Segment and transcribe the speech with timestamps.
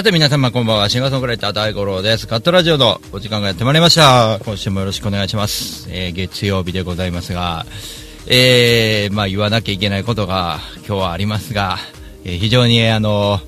[0.00, 2.26] さて皆様こんばんは、シンガーソングライター大五郎です。
[2.26, 4.40] カットラジオのお時間がやってまいりました。
[4.42, 5.90] 今週もよろしくお願いします。
[5.90, 7.66] えー月曜日でございますが、
[8.26, 11.76] えー、まあ言わなきゃいけないことが今日はありますが、
[12.24, 13.40] えー非常にあの、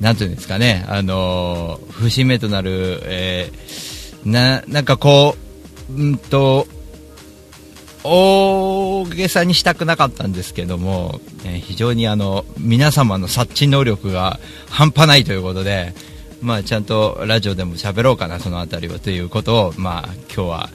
[0.00, 5.36] なんていうんですかね、あの、節目となる、えーな、なんかこ
[5.88, 6.66] う、うんと、
[8.08, 14.38] 大げさにしたくなかったんですけども、え非常にあの皆様の察知能力が
[14.70, 15.92] 半端ないということで、
[16.40, 20.68] まあ、ちゃんとラジオでも喋ろうかな、そのあたりはということを、まあ、今日は、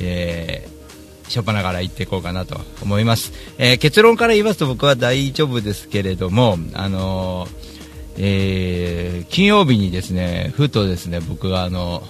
[0.00, 7.50] えー、しょっぱなから言っていこうかなと思います、えー結論から言いますと僕は大丈夫ですけれども、あのー
[8.18, 12.02] えー金曜日にですねふとですね僕があの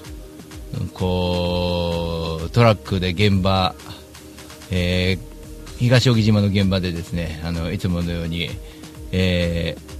[0.94, 3.74] こうトラックで現場
[4.70, 5.38] えー
[5.78, 8.50] 東荻島の現場でですねあのいつものように、
[9.12, 9.98] えー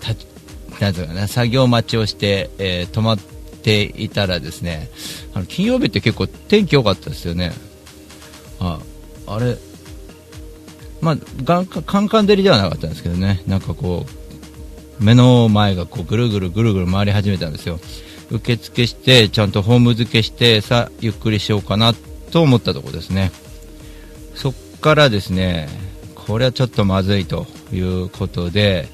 [0.00, 3.18] たなんうかな作業待ちをして、えー止まっ
[3.62, 4.88] ていたらですね
[5.34, 7.52] あの金曜日って結構天気良かったですよね。
[8.58, 8.80] あ
[9.26, 9.56] あれ
[11.00, 13.42] まあがんカンカン照りではなかったんですけどね。
[13.46, 14.06] なんかこ
[15.00, 17.78] う目の前がこうぐるぐるぐるぐる回り始めたんですよ。
[18.30, 21.94] 受付してちゃんとホーム付けしてさゆっくりしようかな
[22.30, 23.32] と思ったところですね。
[24.34, 25.68] そっからですね
[26.14, 28.88] これはちょっとまずいということで、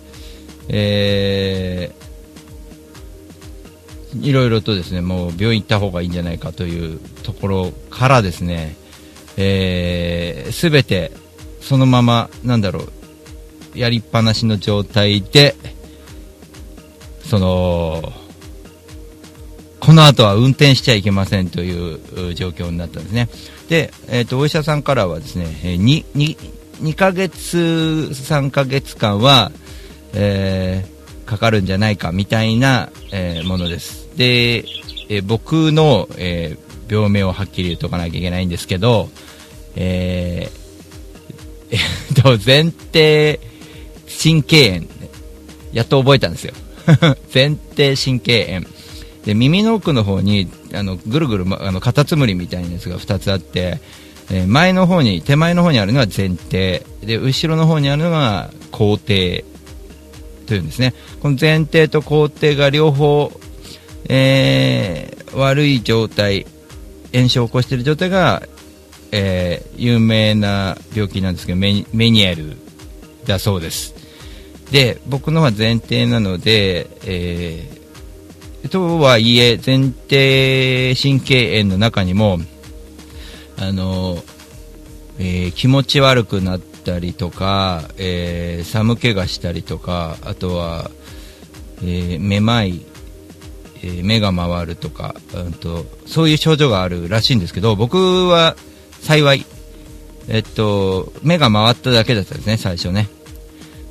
[0.68, 2.06] えー
[4.22, 8.74] いろいろとですねもう病院行った方がいいんじゃないかというところからですね
[9.34, 11.12] すべ、えー全て
[11.60, 12.84] そのままなんだろ
[13.74, 15.54] うやりっぱなしの状態で
[17.24, 18.12] その
[19.86, 23.28] この後は運転しちゃいけませんという状況になったんですね。
[23.68, 26.36] で、えー、とお医者さんからはですね、え、2, 2,
[26.82, 29.52] 2ヶ月、3ヶ月間は、
[30.12, 34.08] えーかかるんじゃないかみたいな、えーものです。
[34.16, 34.64] で、
[35.08, 36.56] え僕の、え
[36.88, 39.08] 病名をはっきり言っとかなきゃいけないんですけど、
[39.76, 40.50] え
[41.70, 43.38] えっと、前提
[44.22, 44.86] 神経炎、
[45.72, 46.54] やっと覚えたんですよ。
[47.32, 48.75] 前提神経炎。
[49.26, 53.80] で耳の奥の方にあのぐるぐる、まあのカタツムリみたいなやつが2つあって、
[54.30, 59.44] えー前の方に手前の方にあるのは前提で後ろの方にあるのが後提
[60.46, 60.94] というんですね。
[61.20, 63.32] この前提と後提が両方、
[64.08, 66.46] えー悪い状態
[67.12, 68.42] 炎症を起こしている状態が、
[69.10, 72.56] えー有名な病気なんですけどメニメニエル
[73.26, 73.92] だそうです。
[74.70, 77.75] で僕のは前提なので、え
[78.68, 82.38] とはいえ前提神経炎の中にも
[83.58, 84.22] あの、
[85.18, 90.90] えー気持ち悪くなったりとか、えー寒気がしたりとかあとは、
[91.82, 92.82] えーめまい、
[93.82, 98.56] えー目が回るとか、うん、とそういう症状があるらしいんですけど僕は
[99.00, 99.44] 幸い、
[100.28, 103.08] えっと、目が回っただけだったんですね最初ね。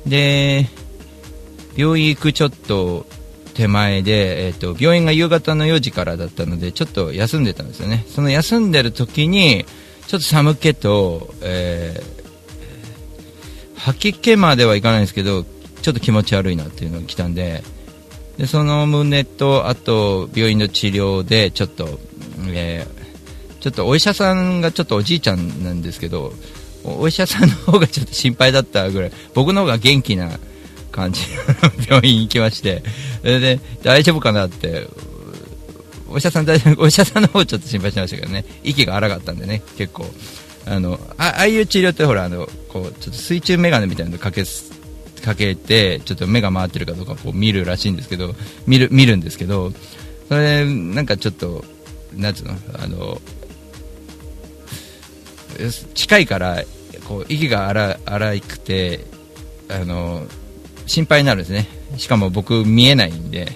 [0.06, 0.68] で
[1.76, 3.06] 病院行くちょっと
[3.56, 8.04] 手前で、えっと病院が夕方の4時からだったのでちょっと休んでたんですよね。
[8.08, 9.64] その休んでる時に
[10.06, 12.16] ちょっと寒気と、えー
[13.76, 15.44] 吐き気まではいかないんですけど
[15.82, 17.62] ちょっと気持ち悪いなっていうのが来たんで
[18.36, 22.00] でその胸とあと病院の治療でちょっと、
[22.48, 23.06] えー
[23.60, 26.32] ちょっとお医者さんがちょっとおじいちゃんなんですけど
[26.84, 30.30] お医者さんの方がちょっと心配だったぐらい僕の方が元気な
[30.96, 31.22] 感じ。
[31.88, 32.82] 病院行きまして。
[33.20, 34.88] それで大丈夫かなって。
[36.08, 38.44] お医者さん大丈夫 お医者さんの方ちょっと心配しましたけどね。
[38.64, 40.10] 息が荒かったんでね結構。
[40.68, 44.72] あのあああいう治療ってほらあのこうちょっと水中眼鏡みたいなのかけす
[45.24, 48.34] かけてちょっと目が回ってるかどうかこう見るらしいんですけど
[48.66, 49.72] 見る見るんですけど
[50.28, 51.64] それなんかちょっと
[52.14, 53.20] なんつうのあの
[55.94, 56.64] 近いから
[57.06, 59.04] こう息が荒荒くて
[59.68, 60.26] あの
[60.86, 61.66] 心配になるんですね。
[61.96, 63.52] しかも僕見えないんで。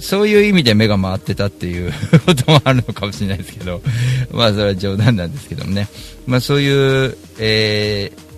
[0.00, 1.92] そういう意味で目が回ってたっていう
[2.24, 3.82] こともあるのかもしれないですけど。
[4.30, 5.88] まあそれは冗談なんですけどもね。
[6.26, 8.30] まあそういう、えー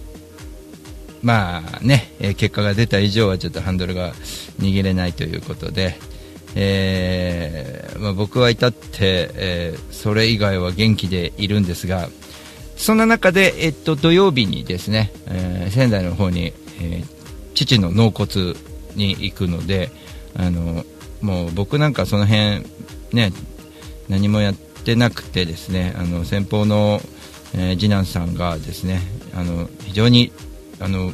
[1.22, 4.12] まあね、え結果が出た以上はちょっとハンドルが
[4.60, 5.96] 握れないということで、
[6.56, 12.08] えーまあ、僕は至って、えーそれ以外は元気でいるんですが。
[12.76, 17.04] そんな中で、えっと、土曜日にですね、えー仙台の方に、え
[17.54, 18.54] 父の納骨
[18.94, 19.90] に行くので
[20.34, 20.84] あの
[21.20, 22.64] もう僕なんかその辺
[23.12, 23.32] ね
[24.08, 27.00] 何もやってなくてですねあの先方の、
[27.54, 29.00] えー次男さんがですね
[29.34, 30.32] あの非常に
[30.80, 31.12] あの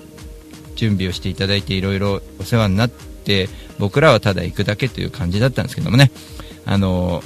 [0.77, 3.49] 準備をしていただいていろいろお世話になって
[3.79, 6.11] 僕らはただ行くだけという感じだったんですけどもね
[6.65, 7.23] あの、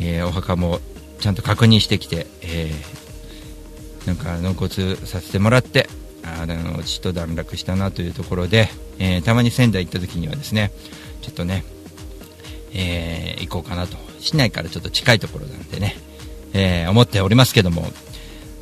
[0.00, 0.80] えーお墓も
[1.20, 3.02] ちゃんと確認してきて、えー
[4.06, 5.88] なんか納骨させてもらって
[6.24, 10.72] あのちょっと段落したなというところで、えーたまに仙台行った時にはですね
[11.20, 11.64] ちょっとね、
[12.74, 13.96] えー行こうかなと。
[14.20, 15.96] 市内からちょっと近いところなんでね、
[16.52, 17.86] えー思っておりますけども。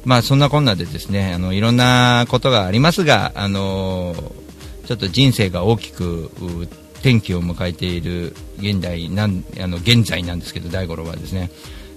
[0.05, 4.15] まあそんなこんなでですねあのいろんなことがありますがあの
[4.87, 6.31] ちょっと人生が大きく
[6.95, 11.51] 転機を迎えている現代なんあの現在なんですけど大五郎はですね。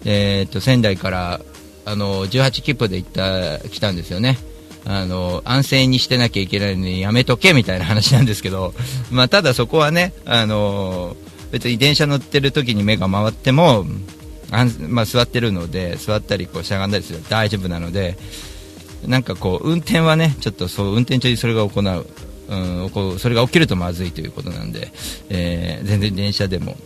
[0.06, 1.42] えー、と仙台から
[1.86, 4.38] あの18切符で行った来たんですよね。
[4.86, 8.74] あの安静にしてなきゃいけないのにやめとけみたいな話なんですけど、
[9.12, 11.16] まあ、ただそこはねあの
[11.52, 13.86] 別に電車乗ってる時に目が回っても
[14.52, 18.18] あん、まあ、座ってるので座ったりこうしゃがんだりすると大丈夫なので
[19.06, 22.08] なんかこう運転はねちょっとそう運転中にそれが行う、
[22.50, 24.92] うん、こうそれが起きるとまずいということなんで、
[25.30, 26.78] えー全然電車でも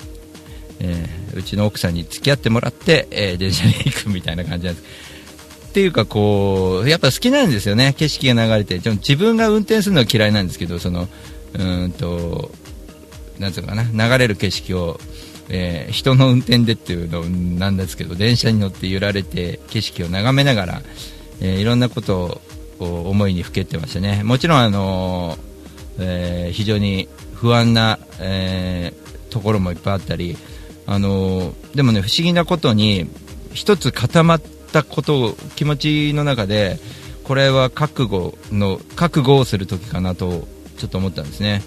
[0.79, 5.16] えーうちの奥さんに付き合ってもらって、えー電車に行くみたいな感じなんです。
[5.77, 7.93] ていうかこうやっぱ好きなんですよね。
[7.95, 8.79] 景色が流れて。
[8.79, 11.07] でも自分が運転するのは嫌いなんですけどその
[11.53, 12.49] うんと
[13.37, 13.83] なんうかな。
[14.09, 14.99] 流れる景色を、
[15.49, 17.21] えー人の運転でっていうの
[17.59, 20.81] なんですけど電車に乗って揺られて景色を眺めながら、
[21.41, 22.41] えーいろんなこと
[22.79, 24.23] を思いにふけてましたね。
[24.23, 25.39] もちろんあのー
[25.99, 28.93] えー非常に不安な、え
[29.29, 30.37] ところもいっぱいあったり
[30.87, 33.07] あのでもね不思議なことに
[33.53, 36.79] 一つ固まってたことを気持ちの中で
[37.23, 40.47] これは覚悟の覚悟をする時かなと
[40.77, 41.61] ちょっと思ったんですね、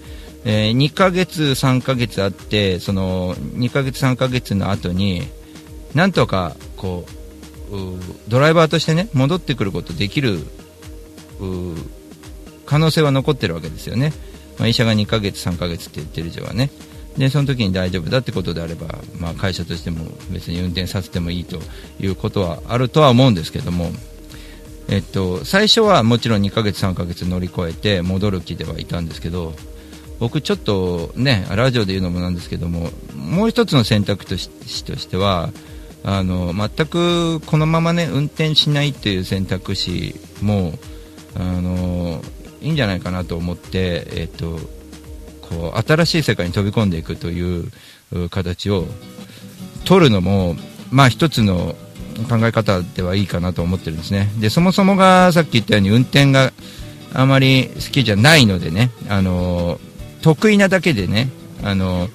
[0.45, 5.23] えー2ヶ月3ヶ月あってその2ヶ月3ヶ月の後に
[5.95, 10.41] なんとかこうドライバーとしてね戻ってくることできる
[12.67, 14.13] 可能性は残ってるわけですよね、
[14.59, 16.71] まあ、医者が2ヶ月3ヶ月って言ってる以上はね。
[17.21, 18.87] でその時に大丈夫だってことであれば、
[19.19, 21.59] まあ、会社としても別に運転させてもいいと
[22.01, 23.91] いうことはあるとは思うんですけども、
[24.89, 29.53] えっと、最初はもちろん2ヶ月3ヶ月乗り越えて戻る気ではいたんですけど
[30.19, 35.51] 僕ちょっとねラジオで言うのもなんですけどももう一つの選択肢としては
[36.03, 40.73] あの全くこのままね運転しないという選択肢も
[41.35, 42.23] あの
[42.63, 44.59] いいんじゃないかなと思って、えっと、
[45.51, 47.71] こう新しい世界に飛び込んでいくという
[48.31, 48.87] 形を
[49.85, 50.57] 取るのも、
[50.91, 51.75] まあ、一つの
[52.29, 54.31] 考え方ではいいかなと思ってるんですね。
[54.39, 56.53] でそもそもがさっき言ったように運転が
[57.13, 59.81] あまり好きじゃないのでねあの
[60.23, 61.29] 得意なだけでね
[61.63, 62.09] あの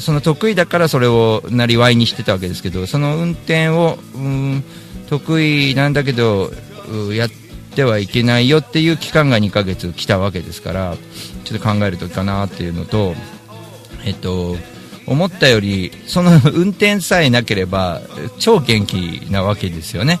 [0.00, 4.64] その得意だからそれをなりわいにしてたわけですけどその運転をうん
[5.08, 6.50] 得意なんだけど
[7.14, 7.43] やって
[7.74, 10.96] てはいけないよっていう期間が2ヶ月来たわけですから
[11.44, 13.14] ちょっと考えるとかなっていうのと
[14.04, 14.56] えっと
[15.06, 18.00] 思ったよりその運転さえなければ
[18.38, 20.18] 超元気なわけですよね。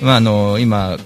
[0.00, 0.98] まあ、あの今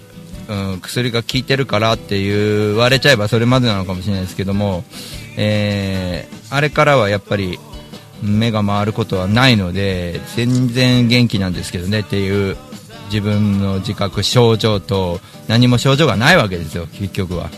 [0.46, 4.84] うん、薬が効いてるからって言われちゃえばそれまでなのかもしれないですけども、
[5.38, 7.58] えーあれからはやっぱり
[8.22, 12.56] 目が回ることはないので全然元気なんですけどねっていう
[13.06, 17.50] 自分の自覚症状と何も症状がないわけですよ結局は。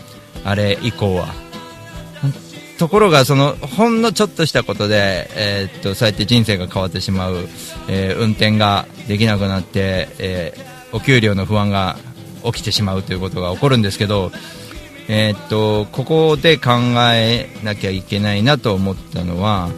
[0.43, 1.27] あれ以降は。
[2.77, 7.47] ところがそのほんのちょっとしたことで、えーっとそうやって人生が変わってしまう、
[7.87, 11.97] えー運転ができなくなって、えーお給料の不安が
[12.45, 14.31] 起きてしまうということが起こるんですけど、
[15.09, 16.71] えっとここで考
[17.13, 19.69] えなきゃいけないなと思ったのは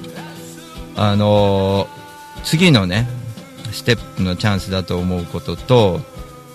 [0.96, 1.88] あの
[2.44, 3.08] 次のね
[3.72, 6.02] ステップのチャンスだと思うことと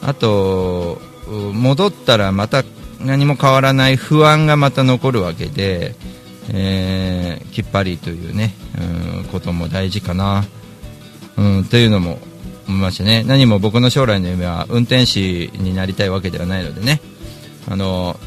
[0.03, 1.01] あと
[1.53, 2.65] 戻ったらまた
[3.01, 5.95] 何も変わらない不安がまた残るわけで、
[6.51, 8.53] えーきっぱりというね、
[9.17, 10.45] うん、ことも大事かな、
[11.37, 12.19] うん、というのも
[12.67, 13.23] 思いましたね。
[13.25, 17.01] 何も僕の将来の夢は運転士になりたいわけではないのでね。
[17.69, 18.19] あの、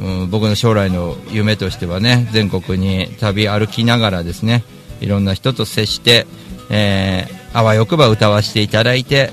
[0.00, 4.64] うん、僕の将来の夢としてはね全国に旅歩きながらですね
[5.00, 6.26] いろんな人と接して、
[6.70, 9.30] えーあわよくば歌わせていただいて、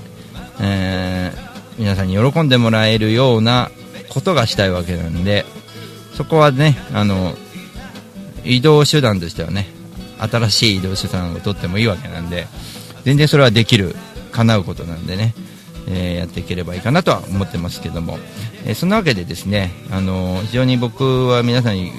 [0.60, 1.48] えー
[1.78, 3.70] 皆さんに喜んでもらえるような
[4.10, 5.46] ことがしたいわけなんで
[6.16, 7.36] そこはねあの
[8.44, 9.68] 移動手段としてはね
[10.18, 12.48] 新しい移動手段を取ってもいいわけなんで
[13.04, 13.96] 全然それはできる
[14.32, 15.36] 叶うことなんでね、
[15.88, 18.18] えーやっていければいいかなとは思ってますけども、
[18.66, 21.92] えーそんなわけでですね、あの非常に僕は皆さんに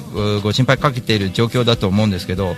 [0.42, 2.56] ご心配かけている状況だと思うんですけど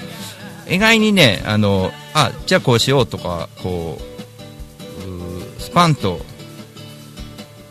[0.71, 6.21] 意外にねあのあじゃあこうしようとかこううスパンと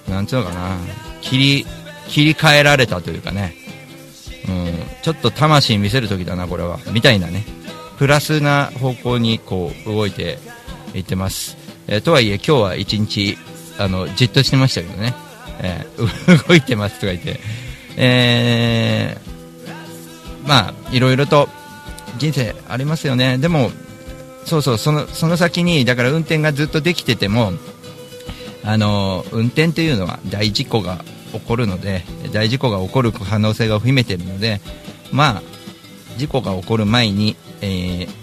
[0.07, 0.77] なんつうのかな。
[1.21, 1.65] 切り
[2.07, 3.53] 切り替えられたというかね、
[4.47, 6.79] うん、ちょっと魂見せる時だなこれは。
[6.91, 7.45] みたいなね。
[7.97, 10.39] プラスな方向にこう動いて
[10.93, 13.37] いってます、えーとはいえ今日は一日
[13.77, 15.13] あのじっとしてましたけどね、
[15.59, 17.39] えー 動いてますとか言って、
[17.97, 21.49] えーまあいろいろと
[22.17, 23.37] 人生ありますよね。
[23.37, 23.71] でも
[24.49, 27.53] そうそうそのその先にだから運転がずっとできてても
[28.63, 32.03] あの運転っていうのは大事故が起こるので
[32.33, 34.59] 大事故が起こる可能性が秘めているので
[35.11, 35.43] まあ
[36.17, 38.19] 事故が起こる前に、えー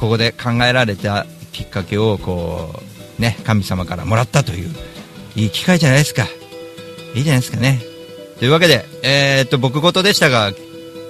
[0.00, 2.70] ここで考えられたきっかけをこ
[3.18, 4.74] う、ね、神様からもらったという
[5.36, 6.26] いい機会じゃないですか。
[7.14, 7.82] いいじゃないですかね。
[8.38, 10.52] というわけで、えーっと僕事でしたが、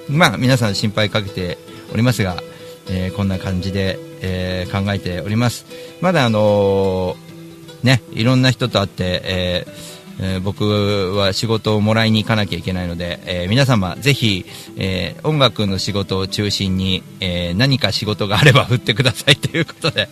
[0.08, 1.56] まあ、皆さん心配かけて
[1.94, 2.42] おりますが、
[2.88, 5.66] えーこんな感じで、えー考えております。
[6.00, 10.00] まだあのーね、いろんな人と会って、ええー
[10.42, 14.44] 僕は仕事をもらいに行かなきゃいけないので、え皆様ぜひ、
[14.76, 20.10] え音楽の仕事を中心に、え何か仕事があれば振ってください ということで、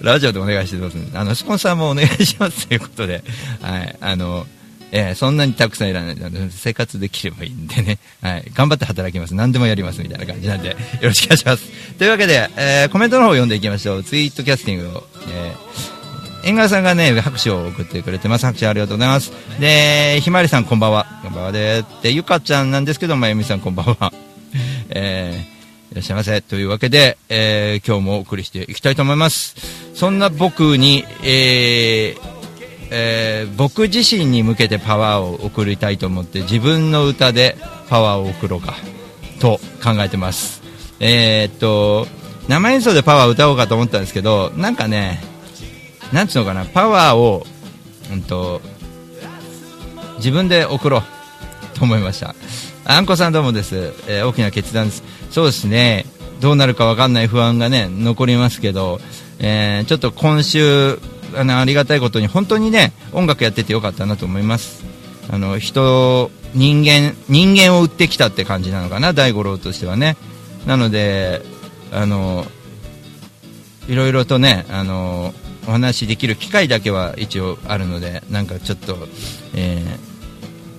[0.00, 0.96] ラジオでお願いしてます。
[1.14, 3.22] あの、スポンサーもお願いしますということで、
[3.60, 4.44] はい、あの、
[4.96, 11.64] えーそんなにたくさんいらないので生活できればいいんでね、 はい、頑張って働きます何でもやりますみたいな感じなんで よろしくお願いします
[11.98, 15.94] というわけで、えーコメントの方を読んでいきましょうツイートキャスティングを、えー
[16.46, 18.44] 縁側さんがね、拍手を送ってくれてます。
[18.44, 19.32] 拍手ありがとうございます。
[19.58, 21.06] で、ひまわりさんこんばんは。
[21.22, 21.82] こんばんはで。
[22.02, 24.12] で、ゆかちゃんなんですけど、まゆみさんこんばんは。
[24.90, 26.42] えー、いらっしゃいませ。
[26.42, 29.56] というわけで、えー今日もお送りしていきたいと思います。
[29.94, 32.33] そんな僕に、えー
[32.90, 37.56] えー僕自身に向けてパワーを送りたいと思って、自分の歌で
[37.88, 38.74] パワーを送ろうか、
[39.40, 40.62] と考えてます。
[41.00, 42.06] えーっと、
[42.48, 45.22] 生演奏でパワーを歌おうかと思ったんですけど、なんかね、
[46.12, 47.46] なんつうのかな、パワーを、
[48.12, 48.60] うんと、
[50.16, 51.02] 自分で送ろう
[51.78, 52.34] と思いました。
[52.86, 55.02] あんこさんどうもです、えー大きな決断です。
[55.30, 56.06] そうですね、
[56.40, 59.00] どうなるかわかんない不安がね、残りますけど、
[59.38, 60.98] えーちょっと今週、
[61.36, 64.84] あの、ありがたいことに、本当にね、音楽やっててよかったなと思います。
[65.30, 70.16] あの、人、人間、人間を売ってきたって感じなのかな、大五郎としてはね。
[70.66, 71.42] なので、
[71.92, 72.46] あの、
[73.88, 75.34] いろいろとね、あの
[75.66, 78.96] お話しできる機会だけは一応あるので、なんかちょっと、
[79.54, 79.82] え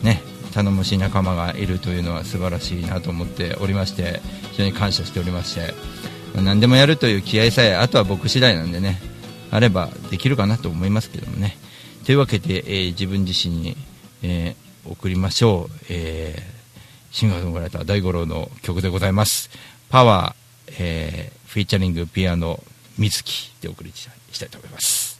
[0.01, 0.21] ーね、
[0.53, 4.21] 頼もしい仲間がいるというのは素晴らしいなと思っておりまして、
[4.51, 5.73] 非常に感謝しておりまして、
[6.35, 9.01] ま何でもやるという気合さえ、あとは僕次第なんでね、
[9.51, 11.57] あればできるかなと思いますけどもね。
[12.05, 13.77] というわけで、えー自分自身に、
[14.23, 15.75] えー送りましょう。
[15.89, 16.55] えー
[17.11, 19.49] シンガーソングライター大五郎の曲でございます。
[19.89, 22.61] パワー、えーフィーチャリングピアノ
[22.97, 25.14] 水木でお送りしたいしたいと思います。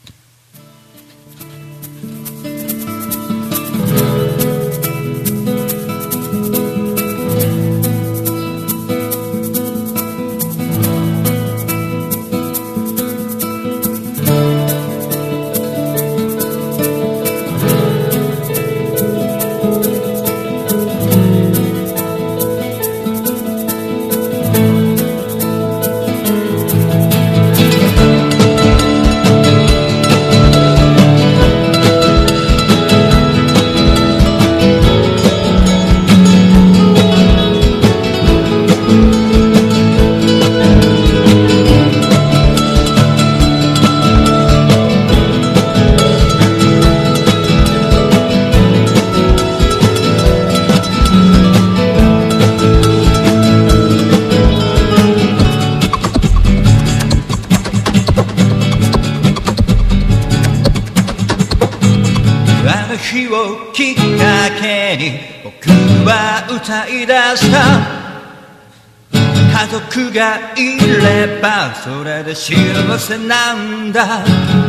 [70.16, 72.56] がいればそれで幸
[72.98, 74.65] せなんだ。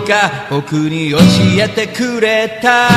[0.00, 1.18] 親切な人がが僕に教
[1.58, 2.88] えてくれた。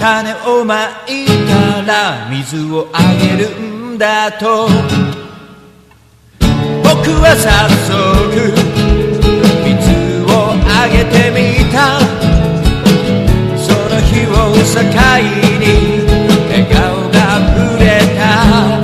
[0.00, 4.68] 種をまいたら水をあげるんだと。
[6.38, 7.94] 僕は早速
[9.64, 9.74] 水
[10.24, 10.30] を
[10.68, 11.38] あげてみ
[11.72, 12.00] た。
[13.56, 14.76] その日を境
[15.60, 15.64] に
[16.50, 16.76] 笑顔
[17.10, 17.16] が
[17.54, 17.84] 触れ
[18.16, 18.75] た。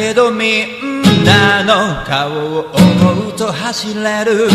[0.00, 4.48] けどみんなの顔を思うと走れる。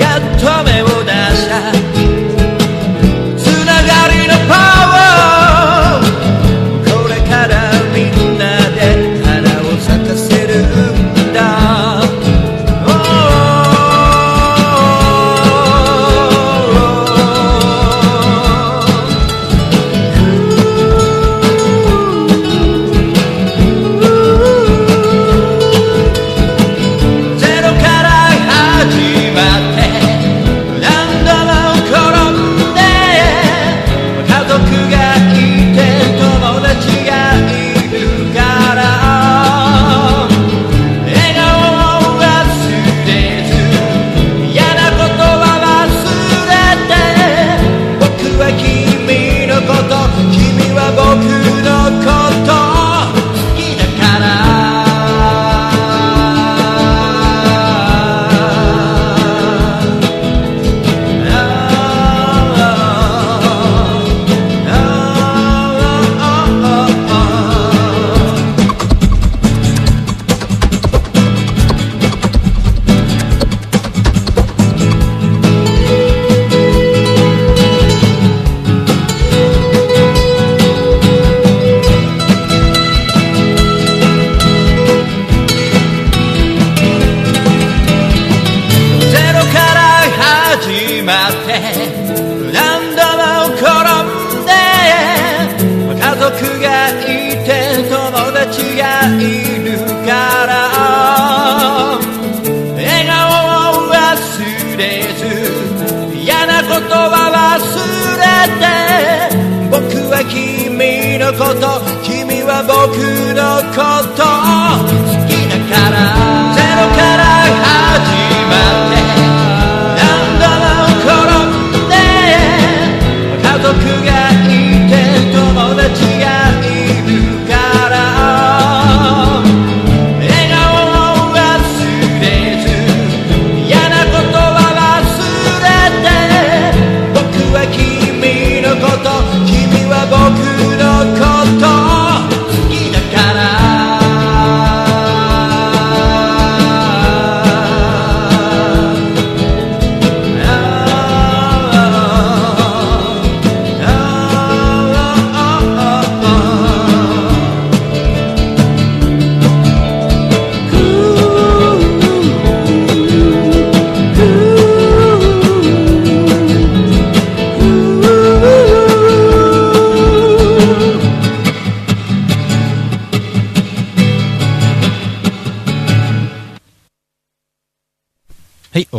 [0.00, 0.87] やっと目を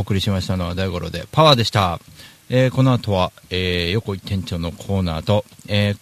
[0.09, 1.99] 送りしましたのは大五郎でパワーでした。
[2.49, 5.97] えーこの後は、えー横井店長のコーナーと、えー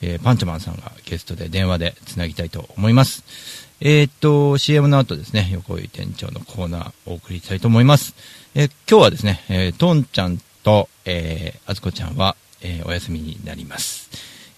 [0.00, 3.24] えーパンチョマンさんがゲストで電話でつなぎたいと思います。
[3.82, 8.14] えーっと、CM の後ですね、横井店長のコーナーお送りしたいと思います。
[8.54, 14.08] えー今日はですね、えートンちゃんと、えーあずこちゃんは、えーお休みになります。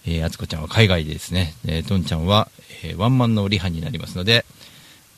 [0.05, 2.47] えー、あつこちゃんは海外でですね、えー、どんちゃんは、
[2.85, 4.45] えーワンマンのリハになりますので、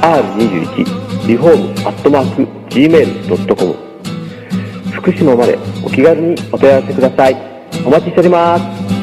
[0.00, 3.74] r21 リフォームアットマーク gmail.com
[4.90, 7.36] 福島までお気軽にお問い合わせください。
[7.84, 8.58] お待ちしておりま
[8.88, 8.93] す。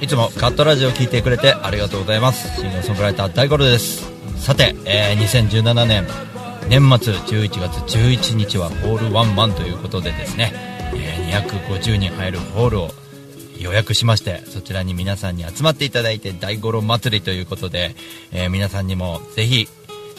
[0.00, 2.58] いつもカットラジオを聞いてくれてありがとうございます。
[2.58, 4.10] シンガーソングライター大五郎です。
[4.38, 6.06] さて、えー2017年
[6.70, 10.52] 年末11月11日はホールワンマンということでですね、
[10.94, 12.90] えー250人入るホールを
[13.58, 17.94] 予約しまして、そちらに皆さんに集まっていただいて大五郎祭りということで、
[18.32, 19.68] えー皆さんにもぜひ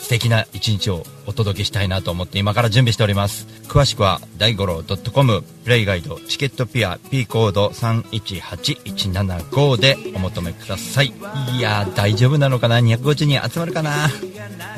[0.01, 3.47] 素敵な一日をお届けしたいなと思って今から準備しております。
[3.69, 11.13] 詳しくは大五郎 .com プレイガイドチケットピア P コード318175でお求めください。
[11.57, 14.09] いやー大丈夫なのかな？250人集まるかな？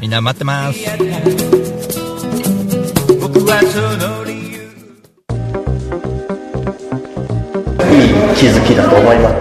[0.02, 0.80] みんな待ってます。
[3.20, 4.54] 僕はその理由。
[7.92, 9.36] いい気づきだと思います。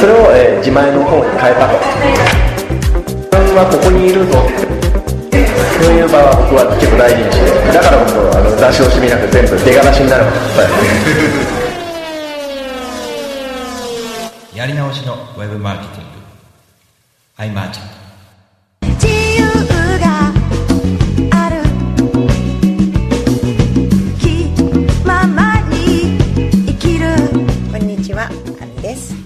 [0.00, 1.78] それを、えー自前の方に変えたと
[3.56, 4.36] はここにいるぞ。
[5.80, 10.72] そういう場は僕は結構大事にしてだから僕はあの出し惜しみなく全部出がらしになること伝え
[14.52, 16.16] てやり直しのウェブマーケティング。
[17.36, 17.44] ア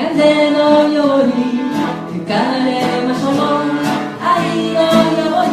[0.00, 1.32] 風のように
[2.12, 2.32] 吹か
[2.64, 3.34] れましょう
[4.22, 5.52] 愛のように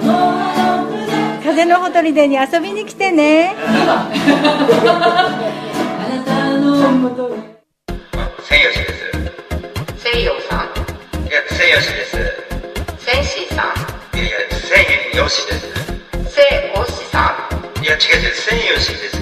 [0.00, 4.08] その葉の筆風のほとりでに遊びに来てねあ
[6.08, 7.36] なたのもとで
[8.86, 10.02] す。
[10.02, 10.66] 西洋さん
[11.26, 12.16] いや、です。
[13.54, 15.62] さんいやいや、千吉です。
[17.10, 17.20] さ
[17.80, 19.21] んいや、違う違う、千吉です。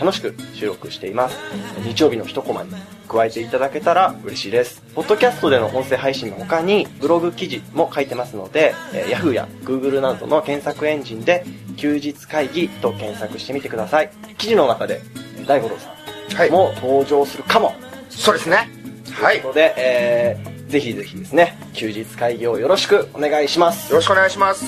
[0.00, 1.38] 楽しく収録しています
[1.84, 2.70] 日曜日の一コマに
[3.08, 11.44] 加えていただけたら嬉しいですポッドキャストでの音声配信の他にブログ記事も書いてますので、えー Yahoo や Google などの検索エンジンで
[11.76, 15.00] 休日会議と検索してみてください記事の中で
[15.36, 15.94] えー大五郎さ
[16.34, 17.74] はいんも登場するかも、
[18.08, 18.70] そうですね。
[19.12, 19.36] はい。
[19.36, 23.92] よということで、えーぜひぜひですね、休日会議をよろしくお願いします。
[23.92, 24.64] ろしくお願いします。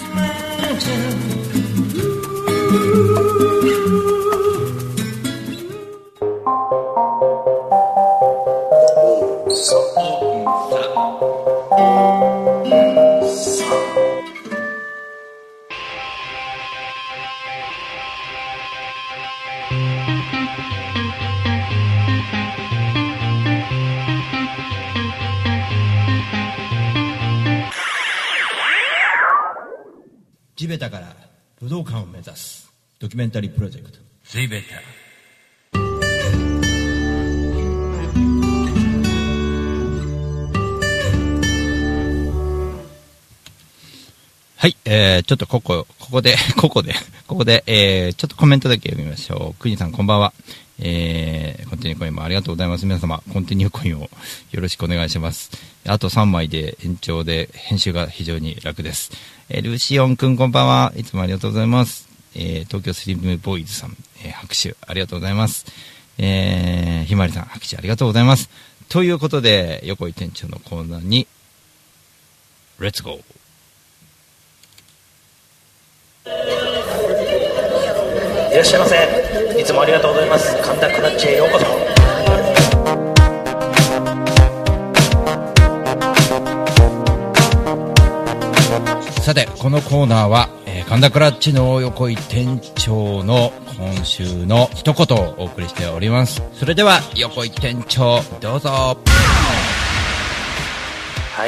[9.65, 9.79] そ
[30.57, 31.17] 地べたから
[31.61, 33.99] 武道館を目指すドキュメンタリープロジェクト。
[34.25, 35.04] 地べた。
[44.65, 46.95] はい、えー、ちょっとここ、ここで、 ここで、
[47.27, 49.61] ここで、えー、ちょっとコメントだけ読みましょう。
[49.61, 50.33] くにさん、こんばんは。
[50.79, 52.87] えー、コンティニューコインもありがとうございます。
[52.87, 54.09] 皆様、コンティニューコインを
[54.53, 55.51] よろしくお願いします。
[55.85, 59.13] あと3枚で延長で編集が非常に楽です。
[59.51, 60.95] えー、ルシオンくん、こんばんは。
[60.97, 62.09] いつもありがとうございます。
[62.35, 65.67] えー、東京スリムボーイズさん、えー、拍手ありがとうございます。
[66.17, 68.49] えー、ひまりさん、拍手ありがとうございます。
[68.89, 71.27] ということで、横井店長のコーナーに、
[72.79, 73.44] レッツゴー
[78.55, 79.61] いらっしゃいませ。
[79.61, 80.57] いつもありがとうございます。
[80.63, 81.65] 神田クラッチへようこそ。
[89.23, 96.41] さて、このコーナーは、えー神田クラッチの横井店長の今週の一言をお送りしております。
[96.53, 98.69] それでは、横井店長、どうぞ。
[98.69, 98.97] は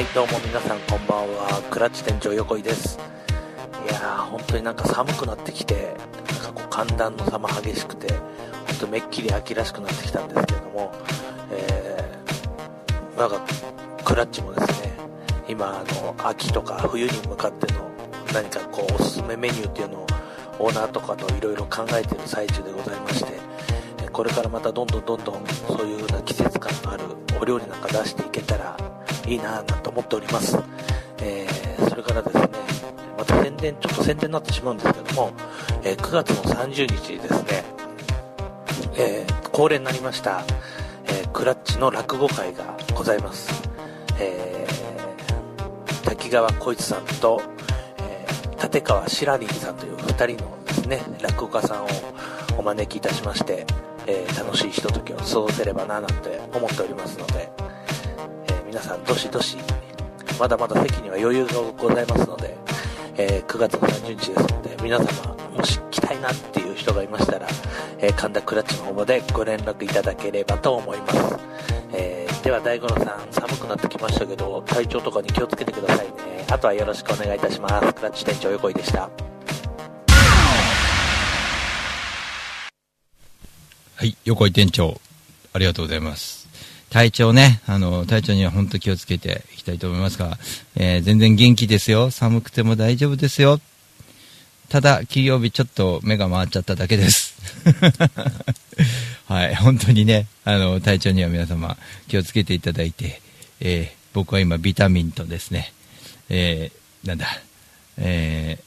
[0.00, 1.62] いどうも皆さんこんばんは。
[1.70, 2.98] クラッチ店長横井です。
[3.88, 5.94] いやー本当になんか寒くなってきて
[6.76, 8.20] 寒暖の差も激しくて本
[8.80, 10.92] 当めっきり秋らしくなってきたんですけれども、
[11.50, 13.40] えー、なんか
[14.04, 14.92] クラッチもですね
[15.48, 17.80] 今あの秋とか冬に向かっての
[18.34, 20.06] 何かこうおすすめメニューっていうのを
[20.58, 23.32] オーナーとかといろいろ考えている最中でございまして
[24.12, 27.04] これからまたどんどんどんどんそういうような季節感のある
[27.40, 28.76] お料理なんか出していけたら
[29.26, 30.58] いいなぁなんて思っております、
[31.22, 31.56] えー
[31.88, 32.75] それからですね
[33.16, 35.32] また宣伝ちょっと宣伝になってしまうんですけども、
[35.82, 37.64] えー9月の30日ですね、
[38.96, 40.42] えー恒例になりました、
[41.06, 43.50] えークラッチの落語会がございます、
[44.20, 47.40] えー滝川浩一さんと、
[47.98, 51.88] えー立川しらりんさんという2人のですね落語家さんを
[52.58, 53.66] お招きいたしまして、
[54.06, 57.50] えー楽しいひとときを過ごせればななんて思っておりますので、
[58.48, 59.56] えー皆さんどしどし
[60.38, 62.56] まだまだ席には余裕がございますので、
[63.18, 67.46] えー9月の30日ですので皆様もし来たいなっていう人がいましたら、
[67.98, 71.36] えー神田クラッチの方までご連絡いただければと思います、
[71.92, 76.46] えーでは大五郎さん寒くなってきましたけど体調とかに気をつけてくださいね。
[76.48, 77.92] あとはよろしくお願いいたします。
[77.92, 79.10] クラッチ店長横井でした。
[83.96, 85.00] はい、横井店長、
[85.52, 86.45] ありがとうございます。
[86.96, 90.38] 体調ね、あの、体調には本当気をつけていきたいと思いますが、
[90.76, 92.10] えー全然元気ですよ。
[92.10, 93.60] 寒くても大丈夫ですよ。
[94.70, 97.34] ただ、金曜日ちょっと目が回っちゃっただけです。
[99.28, 101.76] はい、本当にね、あの、体調には皆様
[102.08, 103.20] 気をつけていただいて、
[103.60, 105.74] えー僕は今ビタミンとですね、
[106.30, 107.26] えーなんだ、
[107.98, 108.64] えー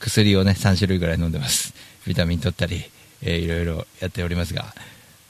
[0.00, 1.72] 薬をね、3種類ぐらい飲んでます。
[2.04, 2.82] ビタミン取ったり、
[3.22, 4.74] えーいろいろやっておりますが、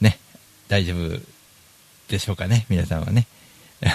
[0.00, 0.18] ね、
[0.68, 1.20] 大丈夫
[2.10, 3.26] でしょうかね、皆さんはね。
[3.82, 3.88] あ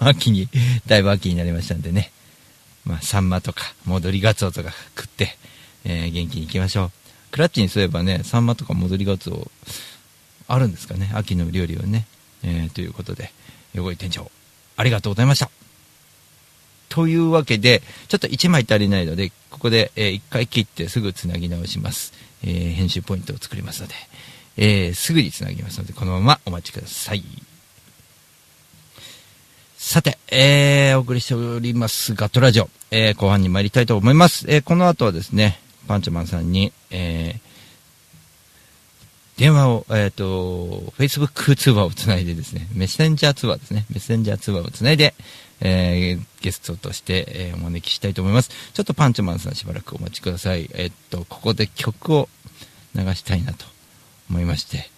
[0.00, 0.48] の、秋に、
[0.86, 2.12] だいぶ秋になりましたんでね、
[2.84, 5.36] まあ、サンマとか、戻りガツオとか食って、
[5.84, 6.90] えー元気に行きましょう。
[7.32, 9.50] クラッチにすればね、サンマとか戻りガツオ、
[10.48, 12.06] あるんですかね、秋の料理はね。
[12.44, 13.32] えーということで、
[13.74, 14.30] 横井店長、
[14.76, 15.50] ありがとうございました。
[16.88, 22.12] というわけで、ちょっと1枚足りないので、ここで、え1回切ってすぐつなぎ直します。
[22.42, 23.94] えー編集ポイントを作りますので、
[24.56, 27.24] えーすぐにつなぎますので、このままお待ちください。
[29.92, 34.46] さて、えー、お送りしておりますガットラジオ、えー後半に参りたいと思います。
[34.48, 37.40] えーこの後はですね、パンチョマンさんに、えー
[39.36, 45.12] 電話を、えっ、と、Facebook 通話をつないでですね、メッセンジャー通話ですね、メッセンジャー通話をつないで、
[45.60, 48.48] えーゲストとして、えーお招きしたいと思います。
[48.72, 50.70] ちょっとパンチョマンさんしばらくお待ちください。
[50.72, 52.30] えっ、と、ここで曲を
[52.94, 53.66] 流したいなと
[54.30, 54.88] 思いまして、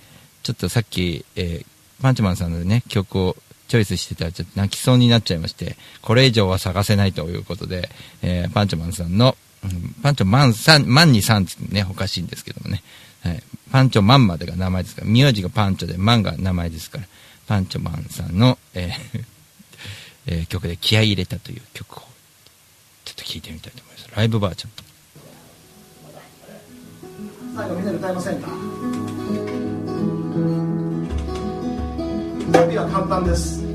[0.45, 1.67] ちょっとさっき、えー
[2.01, 3.37] パンチョマンさんのね、曲を
[3.75, 7.91] チョイスしてたらちょっと泣きそうになっちゃいまして、これ以上は探せないということで、
[8.23, 12.85] えーパンチョマンさんの、うんパンチョマンさん、マンにさんってね、おかしいんですけどもね、
[13.23, 17.05] はい、パンチョマンまでが名前ですから、名字がパンチョで、マンが名前ですから、
[17.49, 19.25] パンチョマンさんの、えー
[20.27, 22.03] えー曲で気合い入れたという曲を、
[23.05, 24.09] ちょっと聴いてみたいと思います。
[24.15, 24.71] ライブバージョン。
[27.57, 28.49] 最後みんなで歌いませんか？
[32.55, 33.74] 準備は簡単です。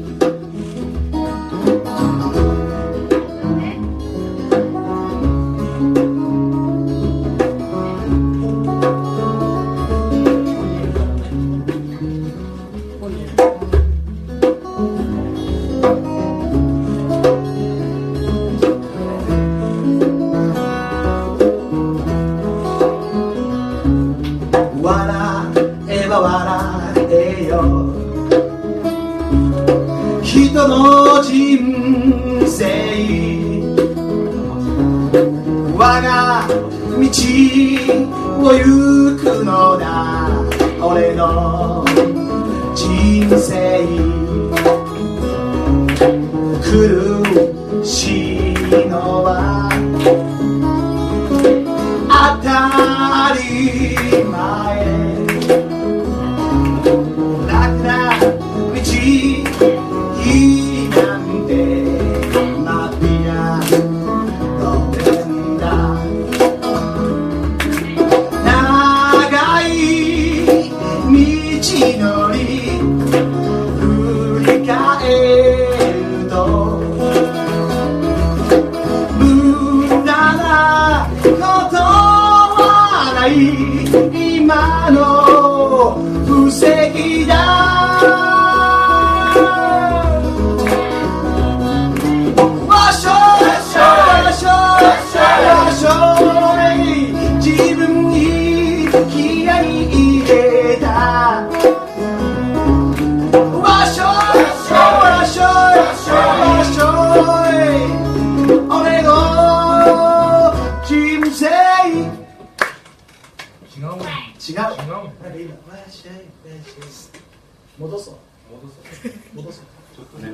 [117.79, 118.15] 戻そう。
[118.51, 118.93] 戻そう。
[119.35, 119.63] 戻そう。
[119.95, 120.33] ちょっとね。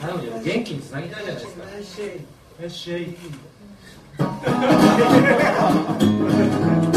[0.00, 1.62] なので元気につなぎたいじゃないですか。
[1.64, 2.12] いらっしゃいい
[2.60, 2.98] らっしゃ
[6.88, 6.91] い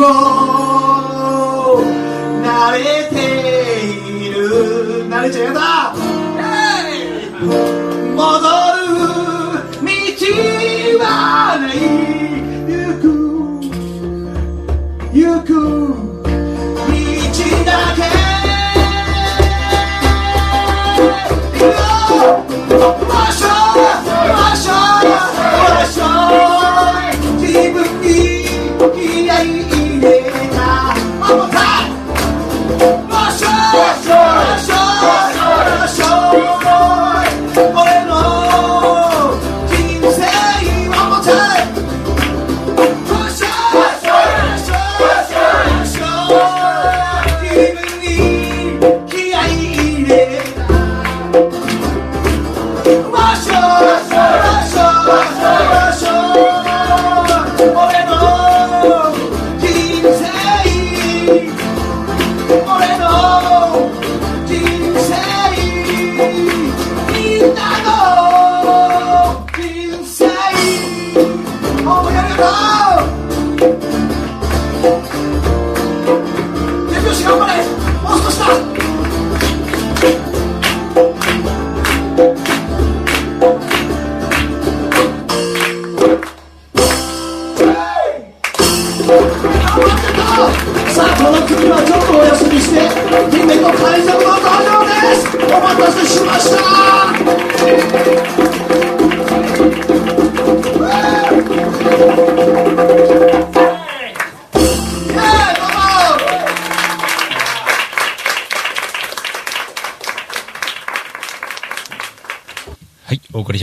[0.00, 1.82] も
[2.42, 2.78] 慣れ
[3.10, 3.16] て
[4.24, 5.06] いる。
[5.08, 5.79] 慣れちゃやだ。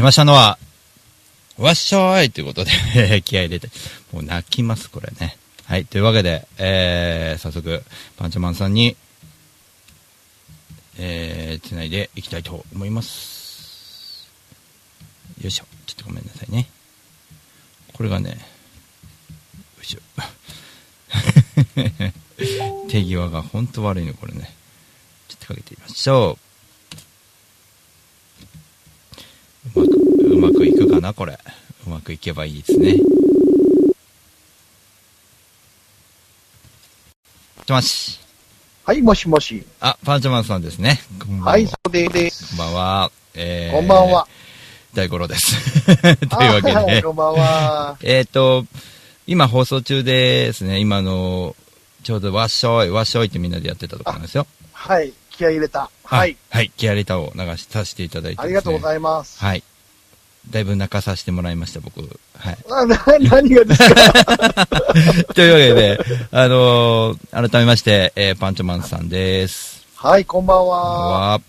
[0.07, 0.57] ましたのは、
[1.57, 2.71] わっしょーいということで、
[3.25, 3.69] 気合い入れて、
[4.13, 5.37] もう泣きます、これね。
[5.65, 7.83] はい、というわけで、えー、早速、
[8.15, 8.95] パンチョマンさんに、
[10.97, 14.29] えー、つないでいきたいと思います。
[15.41, 16.69] よいしょ、ちょっとごめんなさいね。
[17.91, 18.37] これがね、よ
[19.83, 19.99] いしょ。
[22.87, 24.53] 手際が本当悪いの、これね。
[25.27, 26.46] ちょっとかけてみましょう。
[29.75, 31.37] うまく、うまくいくかな、これ。
[31.85, 32.95] うまくいけばいいですね。
[37.69, 38.19] もし。
[38.85, 39.65] はい、もしもし。
[39.81, 41.01] あ、パンチョマンさんですね。
[41.19, 41.51] こんばんは。
[41.51, 42.55] はい、そうです。
[42.55, 43.11] こんばんは。
[43.35, 44.27] えー、こんばんは。
[44.93, 45.85] 大五郎です。
[46.27, 47.01] というわけで。
[47.03, 47.97] こんばんは。
[48.01, 48.65] えっと、
[49.27, 50.79] 今放送中ですね。
[50.79, 51.55] 今の、
[52.03, 54.47] ちょうどわっしょい、わっしょいってみんなでやってたところなんですよ。
[54.71, 55.91] はい、気合い入れた。
[56.07, 56.37] はい。
[56.51, 56.57] あ。
[56.57, 56.71] はい。
[56.77, 59.39] キアレタを流しさせていただいて、ありがとうございいます。
[59.39, 59.63] はい。
[60.49, 61.99] だいぶ泣かさせてもらいました、僕。
[62.37, 62.57] はい。
[62.71, 64.67] あな何がですか？
[65.35, 65.99] というわけで、
[66.31, 69.85] あのー改めまして、えーパンチョマンさんです。
[69.95, 71.09] はい、こんばんこんばんは。
[71.31, 71.41] は。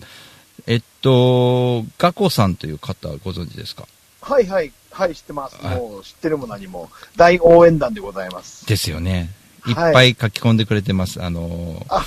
[0.67, 3.85] えっと、ガコさんという方ご存知ですか？
[4.21, 5.55] はいはい、はい、知ってます。
[5.65, 6.89] はいもう知ってるも何も。
[7.15, 8.65] 大応援団でございます。
[8.65, 9.29] ですよね。
[9.65, 11.23] いっはいぱい書き込んでくれてます。
[11.23, 12.05] あのーあ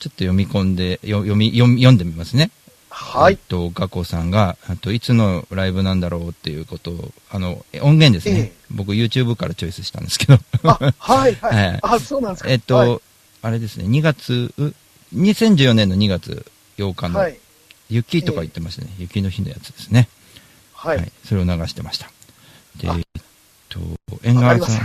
[0.00, 2.50] ちょっと読み込んで、よ読み、読み読んでみますね。
[2.90, 3.38] はいえっ。
[3.48, 8.34] と、ガコさんが、あといつのライブなんだろうっていうことを、あの、音源ですね。
[8.38, 10.38] ええ僕 YouTube からチョイスしたんですけど。
[10.64, 11.78] あ、はいははい い。
[11.82, 12.50] あ、そうなんですか。
[12.50, 13.00] えっと、はい
[13.42, 14.72] あれですね、2月、う
[15.14, 16.46] 2014年の2月
[16.78, 17.38] 8日の、はい。
[17.90, 18.90] 雪とか言ってましたね。
[18.98, 20.08] 雪の日のやつですね。
[20.72, 21.12] はい。
[21.28, 22.10] それを流してました。
[22.76, 22.88] で、
[23.74, 23.80] と、
[24.22, 24.84] 縁側さん。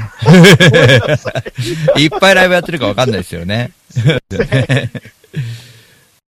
[2.00, 3.72] いっぱいライブやってるかわかんないですよね。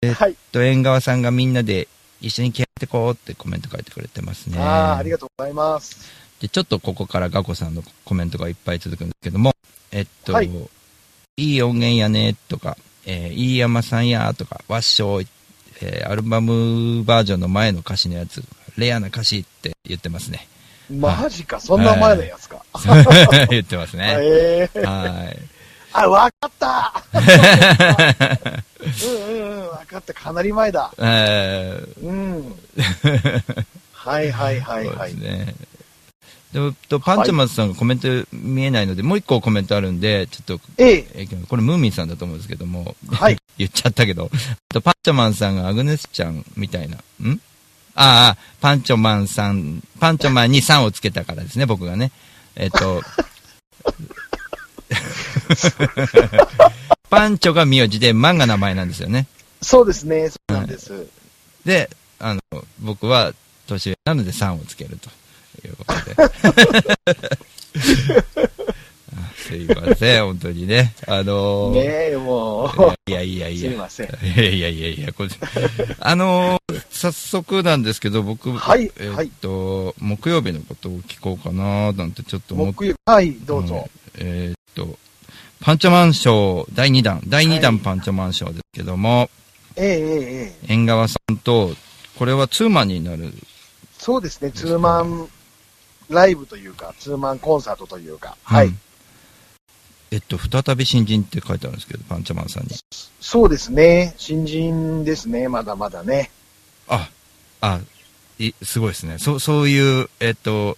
[0.02, 0.36] え っはい。
[0.52, 1.88] と、縁側さんがみんなで
[2.22, 4.60] 一緒にやってこうってコメント書いてくれてますね。
[4.60, 5.98] ああ、ありがとうございます。
[6.40, 9.56] で、ちょっとここからガコさんのコメントがいっぱい続くんですけども、
[9.92, 10.50] えっと、はい
[11.38, 15.28] い、い音源やねとか、えー、いい山さんやとか、わっしょい、
[15.82, 18.44] えーアルバムバージョンの前の歌詞のやつ、
[18.78, 20.48] レアな歌詞って言ってますね。
[20.90, 22.64] マジか、そんな前のやつか。
[23.50, 24.18] 言ってますね。
[24.20, 25.38] ええはい。
[25.94, 27.04] あ、わかった
[28.82, 30.14] うんうんうん、わかった。
[30.14, 30.92] かなり前だ。
[30.98, 32.56] えーうん。
[33.94, 35.16] はいはいはいそうはい。
[35.16, 35.56] ですね。
[36.54, 41.08] でもと、パンチョマスさんがコメント見えないので、もう一個コメントあるんで、ちょっと、ええ。
[41.14, 43.38] えーこれムーミンさんだと思うんですけども、はい。
[43.58, 44.30] 言っちゃったけど、
[44.70, 47.42] とパンチョマンさんがアグネスちゃんみたいな、ん
[48.04, 52.12] ああ、パンチョマンさん、パンチョマンに3をつけたからですね、僕がね。
[52.56, 53.00] えっと、
[57.12, 59.28] パンチョが名字で、マンが名前なんですよね。
[59.62, 61.06] そうですね、そうなんです。
[61.64, 62.42] で、あの、
[62.80, 63.34] 僕は
[63.68, 65.12] 年上なので3をつけると
[65.68, 66.16] いうことで。
[69.16, 70.94] あすいません、本当にね。
[71.08, 73.70] あのーねえ、ものいやいやいや。
[73.70, 74.08] すいません。
[74.08, 75.30] いやいやいやいや、これ、
[76.00, 82.74] あのー早速なんですけど、僕、はいえーっと、木曜日のことを聞こうかななんてちょっと思って。
[82.74, 83.90] 木曜はい、どうぞ。
[84.18, 84.98] えーっと、
[85.62, 89.30] パンチョマンショー第2弾、第2弾パンチョマンショーですけども、
[89.76, 91.76] ええええええ縁側さんと、
[92.18, 93.34] これはツーマンになる。
[93.98, 95.28] そうですね、ツーマン
[96.10, 98.74] ライブというか、ツーマンコンサートというか、はい。
[100.12, 102.70] うんえっと、再び新人って書いてあるんですけど、パンチョマンさんに。
[103.22, 106.30] そうですね、新人ですね、まだまだね。
[106.90, 107.10] あ、
[107.62, 107.80] あ、
[108.38, 109.20] い、すごいですね。
[109.20, 110.78] そう、そういう、えっと、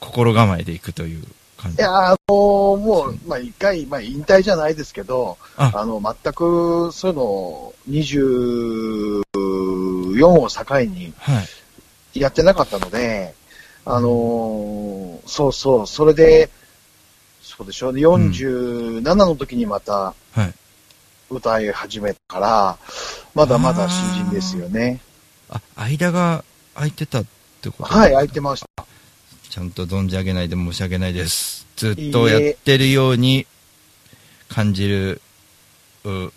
[0.00, 1.24] 心構えでいくという
[1.58, 1.78] 感じ。
[1.78, 11.42] いや、あのもう、まあ、一回、まあ、引退じゃないですけど、ああの、全く、そういうの、24を境には
[12.14, 12.20] い。
[12.20, 13.34] やってなかったので、
[13.84, 16.48] あのーそうそう、それで、
[17.42, 20.54] そうでしょうね、47の時にまたはい。
[21.30, 22.78] 歌い始めたから、
[23.34, 25.00] まだまだ新人ですよね。
[25.48, 27.24] あ、間が空いてたっ
[27.60, 27.84] てこと？
[27.84, 28.84] はい、空いてました。
[29.48, 31.66] ちゃんと存じ上げないで申し訳ないです。
[31.76, 33.46] ずっとやってるように
[34.48, 35.22] 感じる、
[36.04, 36.30] う、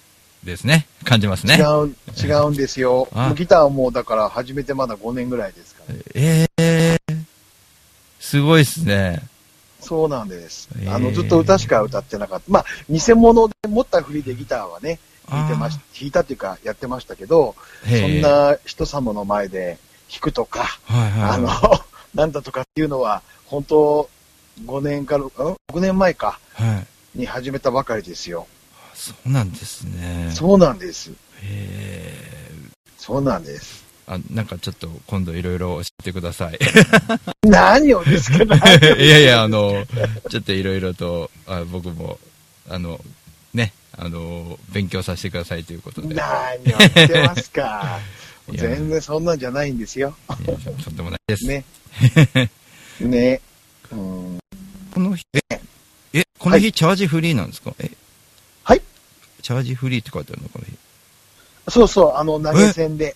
[0.45, 0.87] ですね。
[1.03, 1.57] 感じますね。
[1.57, 3.33] 違う、違うんですよあ。
[3.35, 5.95] ギターもだから始めてまだ5年ぐらいですから。
[6.13, 6.97] ええ
[8.19, 9.23] すごいっすね。
[9.85, 10.67] そうなんです。
[10.79, 12.45] えーあの、ずっと歌しか歌ってなかった。
[12.47, 19.77] まあ、偽物で持った振りでギターはね、弾いてまし弾いたっていうか、やってましたけど、そんな人様の前で
[20.11, 21.29] 弾くとか、はいはい。
[21.31, 21.49] あの、
[22.15, 24.09] なんだとかっていうのは、本当
[24.65, 26.83] 5年から、ん ?6 年前か、は
[27.15, 27.19] い。
[27.19, 28.47] に始めたばかりですよ。
[28.93, 30.31] そうなんですね。
[30.33, 31.11] そうなんです。
[31.41, 32.51] へ
[32.97, 33.84] そうなんです。
[34.07, 36.59] あ、なんかちょっと今度いろいろ教えてください。
[37.43, 38.37] 何をですか？
[38.99, 39.85] いやいや、あの、
[40.29, 42.19] ちょっといろいろと、あ僕も、
[42.69, 42.99] あの、
[43.53, 46.13] ね、あの、勉強させてくださいということで。
[46.13, 47.99] 何を言ってますか？
[48.53, 50.15] 全然そんなんじゃないんですよ。
[50.83, 51.45] とんでもないです。
[51.47, 51.63] ね。
[53.01, 53.41] ね。
[53.91, 54.39] うん。
[54.93, 55.61] この日、え、
[56.13, 57.73] え、この日、チャージフリーなんですか？
[57.79, 57.89] え？
[58.63, 58.81] はい
[59.41, 60.73] チャージフリーって書いてあるのこの日。
[61.69, 63.15] そうそう、あの、投げ銭で。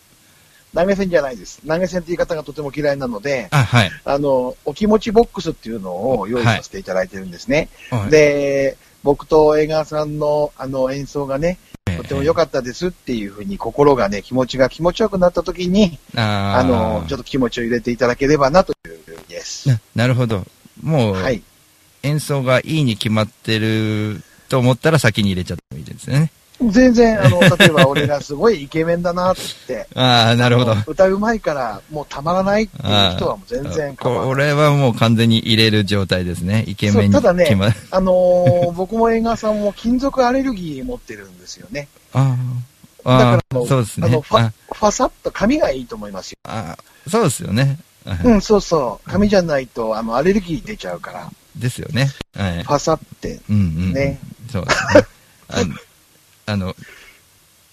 [0.73, 1.61] 投げ銭じゃないです。
[1.67, 3.91] 投げ銭って言い方がとても嫌いなので、あ、はい。
[4.05, 7.69] あの、お気持ちボックスっていうのを用意させていただいてるんですね。
[7.89, 18.99] はいで、僕と江川さんのあの演奏がね、とても良かったですっていうふうに心がね、気持ちが気持ちよくなった時に、あーあの、ちょっと気持ちを入れていただければなという
[19.29, 19.69] です。
[19.69, 20.45] ななるほど。
[20.81, 21.41] もう、はい
[22.03, 26.31] 演奏がいいに決まってると思ったら先に入れちゃってもいいですね。
[26.61, 29.35] 全然、あの、例えば俺がすごいイケメンだなっ
[29.67, 29.87] て。
[29.95, 30.75] ああ、なるほど。
[30.85, 33.95] 歌うまいから、もうたまらないっていう人はもう全然。
[33.95, 36.65] これはもう完全に入れる状態ですね。
[36.67, 37.45] イケメンにただね
[37.91, 41.87] あのー 僕も映画さんも金属アレルギー持ってるんですよね。
[42.13, 42.35] あ
[43.05, 43.17] あ。
[43.17, 44.07] だからああ、そうですね。
[44.07, 46.37] あのファあファサッと髪がいいと思いますよ。
[46.43, 46.77] あ
[47.09, 47.79] そうですよね。
[48.23, 49.09] うん、そうそう。
[49.09, 51.29] 髪じゃないと、あの、アレルギー出ちゃうから。
[51.55, 52.09] ですよね。
[52.35, 52.63] はい。
[52.63, 53.39] ファサって。
[53.49, 53.93] うんうん。
[53.93, 54.19] ね。
[54.51, 55.75] そうですね。
[56.49, 56.75] あの、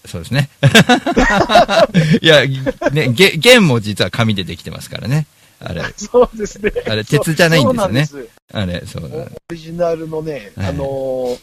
[0.05, 0.49] そうですね。
[2.21, 2.45] いや、
[2.91, 5.25] ね、げ弦も実は紙でできてますからね。
[5.59, 5.83] あれ。
[5.97, 6.71] そうですね。
[6.87, 8.29] あれ、鉄じゃないんですよね。
[8.53, 9.17] あれ、そうだ。
[9.17, 11.39] オリジナルのね、はいあのー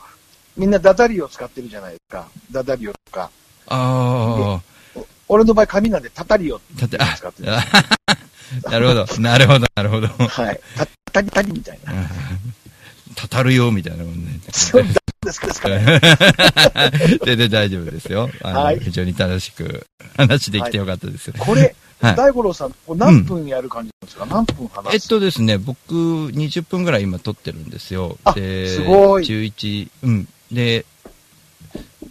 [0.57, 2.29] みんなダダリを使ってるじゃないですか。
[2.53, 3.29] ダダリオとか。
[3.67, 4.61] あ
[5.27, 7.51] 俺の場合紙なんでタタリオって使ってる。
[8.71, 10.07] なるほど、なるほど、なるほど。
[10.07, 10.61] はい。
[10.77, 11.93] た、たりたりみたいな。
[13.15, 14.41] たたるよ、みたいなもんね。
[14.45, 16.01] ですかですかね。
[17.25, 18.31] 全然大丈夫ですよ。
[18.43, 19.87] はい非常に楽しく
[20.17, 21.35] 話できてよかったですよ。
[21.39, 21.75] これ、はい
[22.17, 24.95] 大五郎さん、何分やる感じなんですか、何分話す？
[24.95, 28.19] えっとですね、僕、20分ぐらい今撮ってるんですよ。
[28.25, 30.29] あですごい11、うん。
[30.53, 30.85] で、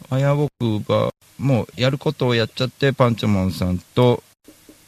[0.10, 0.50] あや僕
[0.90, 4.24] が、もうやることをやっちゃって、パンチョマンさんと、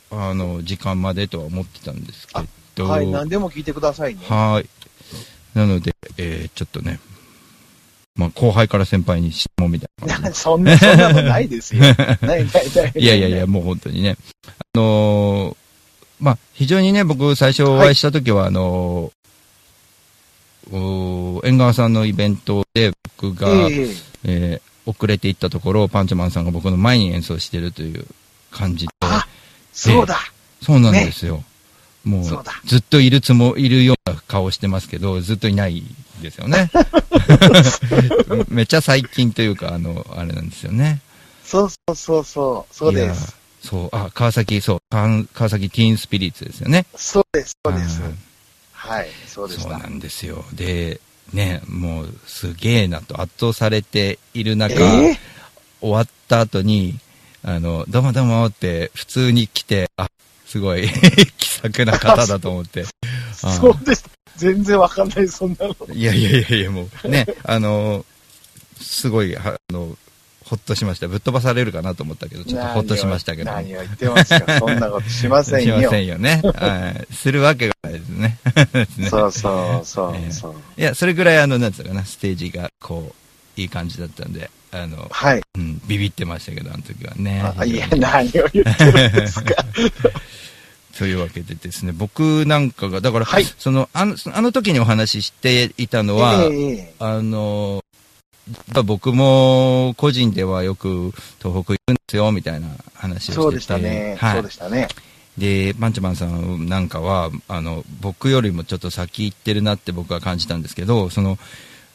[0.10, 2.34] あの、時間までとは思ってたんですけ
[2.76, 4.22] ど、はい、何でも聞いてくださいね。
[4.28, 4.70] はーい。
[5.56, 7.00] なので、えー、ちょっとね、
[8.16, 10.34] まあ、後輩から先輩に質問みたいな。
[10.34, 11.82] そんな、そんなのないですよ。
[11.92, 12.46] ないない
[12.76, 12.94] ない。
[12.96, 14.18] いやいやいや、もう本当にね。
[14.48, 15.56] あのー
[16.20, 19.16] まあ、非常にね、僕最初お会いした時は、あのー
[20.72, 28.06] おー縁側さんのイベントで僕が、えええー遅れていったところ、パンチョマンさんが僕の前に演奏してるという
[28.52, 28.94] 感じで。
[29.74, 30.20] そうだ。
[30.62, 31.44] そうなんですよ。
[32.06, 35.84] もうずっといるつも、いるような顔してますけど、ずっといない
[36.22, 36.70] ですよね。
[38.48, 41.02] めっちゃ最近というか、あの、あれなんですよね。
[41.44, 42.20] そうそうそ
[42.70, 42.94] うそう。
[42.94, 43.36] です。
[43.62, 46.86] そう、あ、川崎、そう、川川崎ティーンスピリッツですよね。
[46.96, 47.58] そうです。
[47.66, 48.18] そうですうん。
[48.72, 49.08] はい。
[49.28, 49.64] そうでした。
[49.64, 50.46] そうなんですよ。
[50.54, 51.02] で、
[51.34, 55.18] ね、もう、すげえなと圧倒されている中、えー？
[55.82, 57.00] 終わった後に、
[57.44, 60.08] あの、どうもどうもって普通に来て、あ、
[60.56, 60.88] すごい
[61.38, 62.86] 気さくな方だと思って。
[63.44, 64.06] あ そうです。
[64.38, 65.76] 全然わかんない、そんなの。
[65.94, 68.06] いやいやいやいや、もう、ね、 あの、
[68.80, 69.98] すごい、はあの、
[70.46, 71.10] ほっとしました。
[71.10, 73.52] ぶっ飛ばされるかなと思ったけど、ちょっとほっとしましたけど。
[73.52, 74.60] 何を言ってますか。
[74.60, 75.80] そんなことしませんよ。
[75.80, 76.42] しませんよね。
[76.42, 77.14] はい。
[77.14, 78.40] するわけがないですね。
[79.10, 80.56] そうそうそうそう。
[80.78, 83.14] いや、それぐらい、あの、なんつうのかな、ステージが、こ
[83.58, 85.42] う、いい感じだったんで、あの、はい。
[85.56, 87.42] うん、ビビってましたけど、あの時はね。
[87.58, 89.56] あいや、何を言ってるんですか。
[90.98, 97.84] というわけでですね、僕なんかが、だから、その、あの、あの時にお話ししていたのは、ええあの、
[98.86, 103.36] 僕も個人ではよく東北行くんですよ、みたいな話をしてて。
[103.36, 104.16] そうでしたね。
[104.20, 104.88] はいそうでしたね。
[105.38, 111.38] で、パンチマンさんなんかは、あの、僕よりもちょっと先行ってるなって僕は感じたんですけど、その、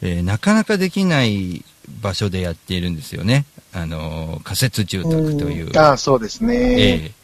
[0.03, 1.65] えーなかなかできない
[2.03, 3.45] 場所でやっているんですよね。
[3.73, 5.71] あの、仮設住宅という。
[5.73, 6.57] んああ、そうですね。
[6.57, 7.21] ええ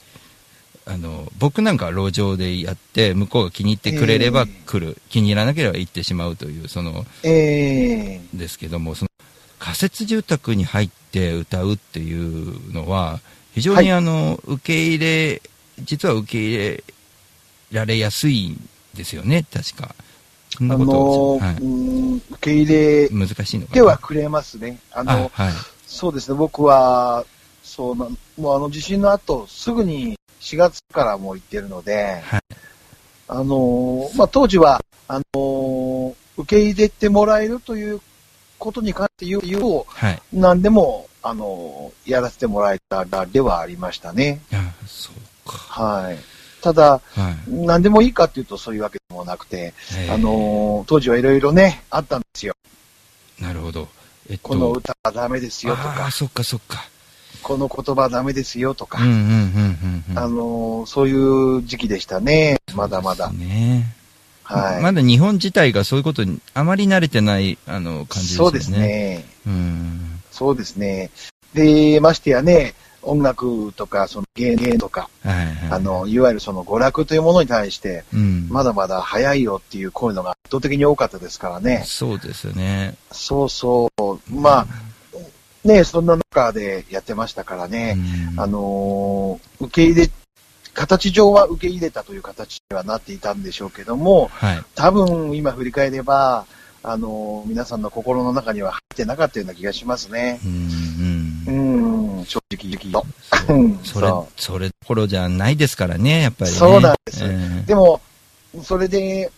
[0.89, 4.97] あの、僕なんかは路上でやって、向こうが気に入ってくれれば来る。
[5.09, 9.11] 気に入らなければ行ってしまうという、その、ええですけども、その、
[9.59, 13.21] 仮設住宅に入って歌うっていうのは、
[13.53, 15.43] 非常にはいあの、受け入れ、
[15.81, 16.85] 実は受け入れ
[17.73, 19.97] られやすいんですよね、確か。
[20.61, 23.75] あのを、はいうん受け入れ難しいのかな。
[23.75, 24.79] てはくれますね。
[24.91, 25.53] あの、あはい。
[25.87, 27.25] そうですね、僕は、
[27.63, 32.23] そうな、もうあの地震の後、すぐに4月からもう行ってるので、
[33.29, 38.01] あのーまあ、当時は、あのー受け入れてもらえるという
[38.59, 40.23] ことに関して言う言うと、はい。
[40.33, 44.43] 何でも、あのーやらせてもらえたらではありましたね。
[44.53, 45.57] あそうか。
[45.59, 46.19] はい。
[46.67, 47.51] ただ、はい。
[47.51, 52.55] 何でもいいかっていうとそういうわけでもなくて、ええあのー当時はいろいろね、あったんですよ。
[53.41, 53.89] なるほど。
[54.29, 56.85] えっと、この歌はダメですよとかああ、、そっかそっか。
[57.43, 60.19] この言葉はダメですよとか、うんうんうんうんうん。
[60.19, 61.15] あのーそうい
[61.59, 62.59] う時期でしたね。
[62.75, 63.31] まだまだ。
[63.31, 63.95] ね
[64.43, 64.83] はい。
[64.83, 68.51] まだ日本自体がそういうことにあまり慣れてない、あの、感じですよね。
[68.51, 68.71] そうです。
[68.73, 69.25] ね。
[69.47, 70.21] うん。
[70.33, 71.11] そうですね。
[71.55, 72.75] で、ましてやね、
[73.07, 75.55] 音楽とか、その芸芸とか、はいはい。
[75.71, 78.49] あの、いわゆるその娯楽というものに対して、うん。
[78.51, 81.85] まだまだ早いよっていう声のが圧倒的に多かったですからね。
[81.87, 82.97] そうですよね。
[83.13, 84.35] そうそう。
[84.35, 84.67] まあ、
[85.65, 87.97] ね、そんな中でやってましたからね。
[88.37, 90.11] あのー受け入れ、
[90.75, 94.63] 形上は受け入れたという形にはなっていたんでしょうけども、はい。
[94.75, 96.45] 多分今振り返れば、
[96.83, 100.41] あのー皆さんの心の中には入ってなかったような気がしますね。
[100.45, 100.86] うん
[102.19, 103.07] うん、正直言うと。
[103.49, 106.57] うん それそ、それどころじゃないですからね、やっぱりね。
[106.57, 108.01] そうなんですええでも、
[108.63, 109.31] それで、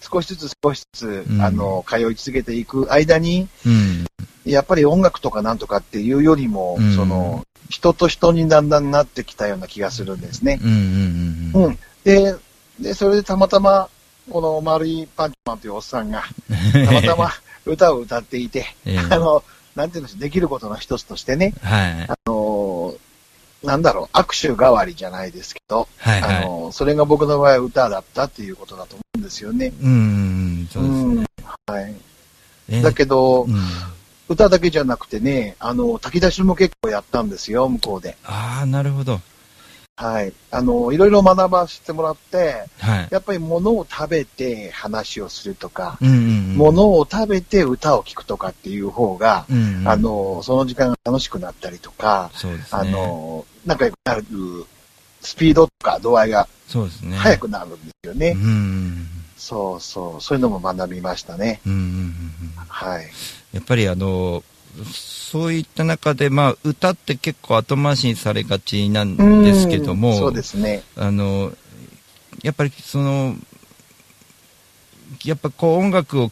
[0.00, 4.06] 少しずつ少しずつ、うんあの、通い続けていく間に、うん。
[4.44, 10.58] やっぱり音楽とかなんとかっていうよりも、うんその、人と人にだんだんなってきたような気がするんですね。
[10.62, 11.78] うんうんうんうん。
[12.04, 12.34] で、
[12.80, 13.88] で、それでたまたま、
[14.30, 16.24] この丸いパンチマンというおっさんが、
[16.72, 17.30] たまたま
[17.66, 19.44] 歌を歌っていて、ええあの、
[19.74, 22.06] なんていうんですできることの一つとしてね、はい。
[22.08, 22.94] あの、
[23.62, 29.72] なんだろう、握手代わりじゃないですけど、はいはいあの、それが僕の場合は歌だったっていうことだと思うんですよね。
[29.82, 29.94] うんう
[30.62, 31.26] ん、そうですね。
[31.66, 31.94] はい。
[32.68, 33.54] ええだけど、うん
[34.30, 38.16] 歌だけじゃなくてね、あの、炊き出しも結構やったんですよ、向こうで。
[38.22, 39.20] ああ、なるほど。
[40.00, 40.32] はい。
[40.50, 43.08] あの、いろいろ学ばせてもらって、はい。
[43.10, 46.56] やっぱり物を食べて話をするとか、うんうんうん。
[46.56, 52.80] 物を食べて歌を聴くとかっていう方が、うんうんあの、その時間が楽しくなったりとか、そうですね。
[52.80, 54.24] あの、仲良くなる
[55.20, 57.16] スピードとか度合いがそうですね。
[57.18, 58.30] 速くなるんですよね。
[58.30, 61.60] うんうんそうそう、そういうのも学びましたね。
[61.66, 61.72] うん。
[61.72, 62.12] うんうんうん
[62.68, 63.10] はい。
[63.52, 64.44] やっぱりあの、
[64.92, 70.82] そういった中で、まあ、歌って結構後回しにされがちなんですけども、うんそうですね。
[70.96, 71.52] あの、
[72.42, 73.36] やっぱりその、
[75.24, 76.30] やっぱこう音楽を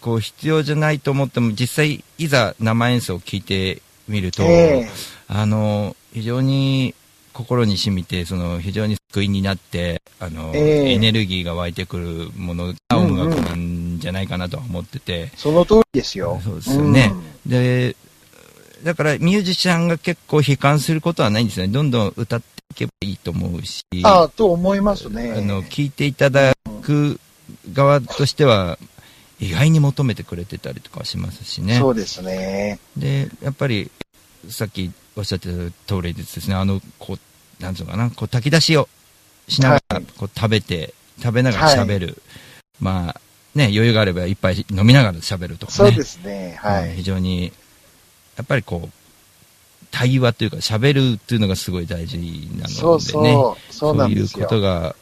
[0.00, 4.46] こう必要じゃないと思っても、実際いざ生演奏を聴いてみると、え
[4.86, 4.90] え。
[5.28, 6.94] あの、非常に
[7.32, 10.92] 心に染みて、その非常に救いになって、あの、ええ。
[10.92, 16.40] エネルギーが湧いてくるものが音楽なんじゃないかなとは思ってて、その通りですよ。
[16.44, 17.14] そうですよね。
[17.46, 17.96] で、
[18.82, 21.72] だからミュージシャンが結構悲観することはないんですよね。
[21.72, 25.34] どんどん歌っていけばいいと思うし、ああ、と思いますね。
[25.36, 27.20] あの、聞いていただく
[27.72, 28.78] 側としては、
[29.38, 31.78] 意外に求めてくれてたりとかしますしね。
[31.78, 32.78] そうですね。
[32.96, 33.90] で、やっぱり、
[34.48, 38.88] さっきおっしゃってた通りですね、あの、こう、なんつうのかな、こう炊き出しを
[39.48, 42.22] しながら、こう食べて、食べながら喋る。
[42.80, 43.20] まあ、
[43.54, 45.90] ね、余裕があればいっぱい飲みながら喋るとかね。
[45.90, 46.58] そうですね。
[46.60, 46.94] はい。
[46.94, 47.52] 非常に、
[48.36, 52.68] やっぱりこう、会話というか喋るっていうのがすごい大事なのでね。
[52.68, 54.96] そうそうそうなんですよそういうことが、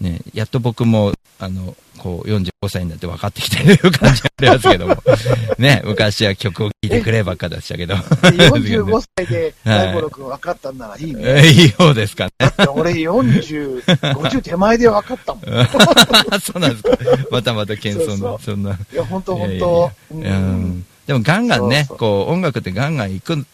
[0.00, 4.96] ね、やっと僕も、あの、こう、45歳になって分かってきてる感じがありますけども。
[5.58, 7.94] ね、昔は曲を聴いてくればっかでしたけど。
[7.94, 11.22] 45歳で はい大五郎君分かったんならいいね。
[11.24, 12.30] えいいようですかね。
[12.38, 15.44] だって俺40、50手前で分かったもん。
[16.40, 16.98] そうなんですか。
[17.30, 18.78] またまた謙遜な、そんな。
[18.92, 19.92] いや、本当本当。
[21.06, 23.46] でもガンガンね、こう、音楽ってガンガン行く、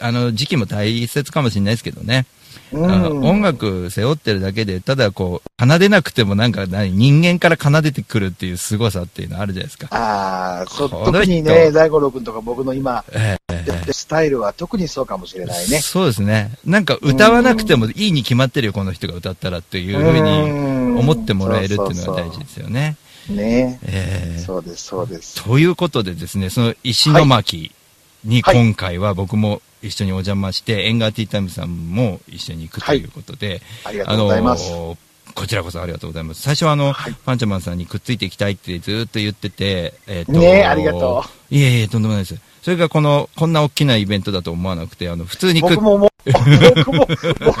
[0.00, 2.26] あの、時期も大切かもしれないですけどね。
[2.72, 9.88] うん音楽背負ってるだけで、ただこう、奏でなくてもなんか何、人間から奏でてくるっていう凄さっていうのあるじゃないですか。
[9.90, 15.80] ああ、特にね、大五郎君とか僕の今、ええやってるスタイルは特にそうかもしれないね。
[15.80, 16.52] そうですね。
[16.64, 22.96] なんか歌わなくてもいいに決まってるよ、この人が歌ったらっていうふうに思ってもらえるっていうのが大事ですよね。
[23.28, 25.42] ねええそうです、そうです。
[25.42, 27.72] ということでですね、その石巻
[28.24, 34.72] に今回は僕も一緒にお邪魔して、エンガーティータイムさんも一緒に行くということで、ありがとうございます。
[35.34, 36.42] こちらこそありがとうございます。
[36.42, 41.54] 最初はあの、パンチャマンさんにくっついていきたいってずーっと言ってて、えっ、とねえありがとう。
[41.54, 42.40] いえいえ、とんでもないです。
[42.62, 46.10] それがこの、こんな大きなイベントだと思わなくて、あの、普通にく僕も思う、
[46.76, 47.06] 僕も、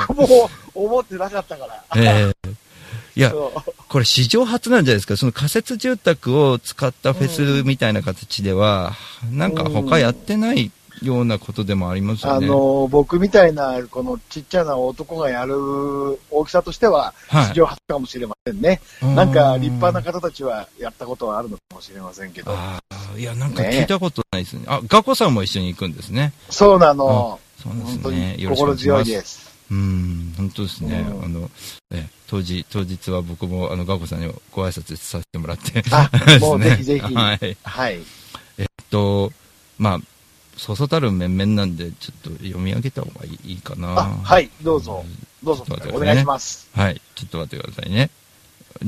[0.08, 1.84] 僕も思ってなかったから。
[1.96, 2.62] ええ
[3.14, 3.30] いや
[3.88, 5.18] これ史上初なんじゃないですか。
[5.18, 8.94] その仮設住宅を使ったフェスみたいな形では、
[9.30, 10.70] なんか他やってない
[11.02, 12.46] ようなことでもありますよね。
[12.46, 15.54] あの、僕みたいな、このちっちゃな男がやる
[16.30, 18.80] 大きさとしては、はい史上初かもしれませんね。
[19.02, 22.54] うんなんか立派な方たちはやったことはあるのかもしれませんけど。
[23.16, 24.64] いや、なんか聞いたことないですね。
[24.66, 26.32] あ、ガコさんも一緒に行くんですね。
[26.48, 27.38] そうなの。
[27.38, 28.36] あそうです本当ね。
[28.48, 28.76] 心。
[28.76, 29.52] 強いです。
[29.70, 31.04] うん、本当ですね。
[31.08, 31.50] うんあの、
[31.92, 35.82] え、当時、当日は僕も、あの、ガコさんにご挨拶させてもらって。
[35.90, 37.56] あねもうぜひぜひ はい。
[37.62, 38.00] はい。
[38.58, 39.32] えっと、
[39.78, 40.00] まあ、
[40.56, 43.88] そうそうたる面々なんで、ちょっと読み上げた方がいいかな。
[43.98, 45.04] あ、はい、どうぞ。
[45.42, 46.68] どうぞねお願いします。
[46.74, 47.00] はい。
[47.14, 48.10] ちょっと待ってくださいね。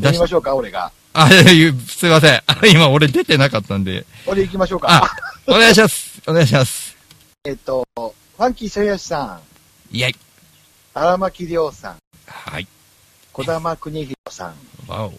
[0.00, 0.92] やりましょうか、俺が。
[1.12, 2.42] あ、すいません。
[2.46, 4.04] あ今俺出てなかったんで。
[4.26, 4.88] 俺行きましょうか。
[4.90, 5.10] あ、
[5.46, 6.20] お願いします。
[6.26, 6.96] お願いします。
[7.44, 9.40] えっと、ファンキーせいやしさ
[9.92, 10.16] ん、イェイ。
[10.94, 11.96] 荒牧亮さん、
[12.26, 12.66] はい。
[13.32, 14.54] 小玉邦弘さん、
[14.88, 15.12] ワオ。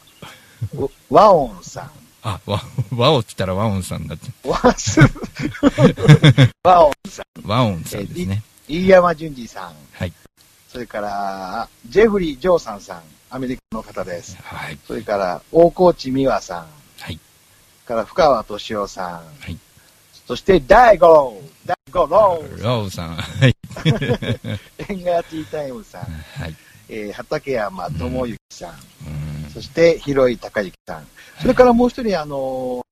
[0.78, 1.91] お和音さん、
[2.28, 2.59] あ、ワ、
[2.91, 4.32] ワオって言ったらワオンさんだって。
[4.43, 4.99] 和す、
[6.63, 8.41] 和音さん、ワオンさんですね。
[8.67, 10.13] 飯山淳二さん、はい。
[10.67, 14.36] それから、ジェフリー・ジョーサンさん、アメリカの方です。
[14.41, 14.80] はい。
[14.88, 16.67] それから、大河内美和さん、
[16.99, 17.19] はい。
[17.86, 19.59] から、深川敏夫さん、はい。
[20.28, 23.15] そして、大五郎、大五郎、ラオさん。
[23.17, 23.55] はい。
[24.89, 26.01] エンガーティータイムさん、
[26.41, 26.55] はい。
[26.89, 28.73] えー畠山智之さん、
[29.56, 31.08] そして広井隆之さん、
[31.41, 32.86] それからもう一人、あのー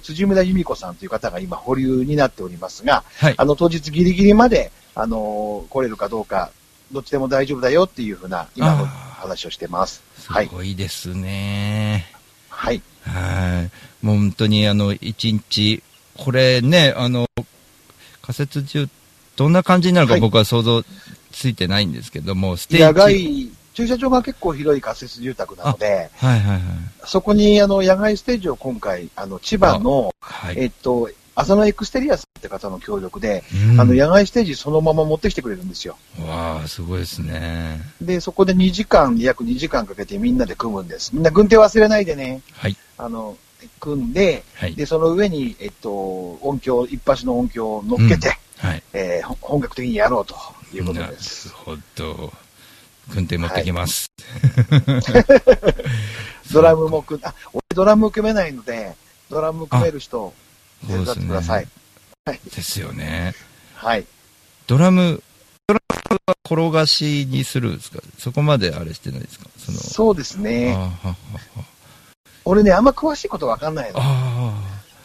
[0.00, 6.50] 辻村由美子さんという方が今保留になっておりますが、はいあの当日ギリギリまで、あのー来れるかどうか、
[6.92, 10.02] どっちでも大丈夫だよっていうふうな今の話をしてます。
[10.26, 10.48] はい。
[10.48, 12.06] すごいですね。
[12.50, 12.82] はい。
[13.06, 13.70] は
[14.02, 14.04] い。
[14.04, 15.82] もう本当にあの、一日、
[16.18, 17.26] これね、あの、
[18.20, 18.88] 仮設中、
[19.36, 20.84] どんな感じになるかはい僕は想像
[21.32, 23.52] ついてないんですけども、ステージ。
[23.74, 26.60] 駐車場が結構広い仮設住宅なので、はいはいはい。
[27.04, 35.96] そこにあの野外ステージを今回、あの千葉の、はいえっと、浅野エクステリアさんって方の協力で、うんあの野外ステージそのまま持ってきてくれるんですよ。
[36.20, 37.80] わあ、すごいですね。
[38.00, 41.12] で、そこで2時間、約2時間かけてみんなで組むんです。
[41.14, 42.42] みんな軍手忘れないでね。
[42.52, 42.76] はい。
[42.98, 43.36] あの、
[43.80, 48.82] 組んで、はいで、その上に、えっと、音響、一発の音響を乗っけて、はい。
[48.92, 50.34] えーほ本格的にやろうと
[50.74, 51.48] いうことです。
[51.48, 52.32] なるほど。
[53.08, 54.06] 軍手持ってきます。
[56.52, 58.94] ドラムも組ん、あ、俺ドラム組めないので、
[59.30, 60.32] ドラム組める人、
[60.86, 61.68] 手伝ってください。
[62.24, 62.40] はい。
[62.54, 63.34] ですよね。
[63.74, 64.06] はい。
[64.66, 65.22] ドラム、
[65.66, 65.80] ドラ
[66.10, 68.00] ムは転がしにするんですか？
[68.18, 69.46] そこまであれしてないですか？
[69.58, 70.76] その、そうですね。
[72.44, 74.00] 俺ね、あんま詳しいことわかんないの。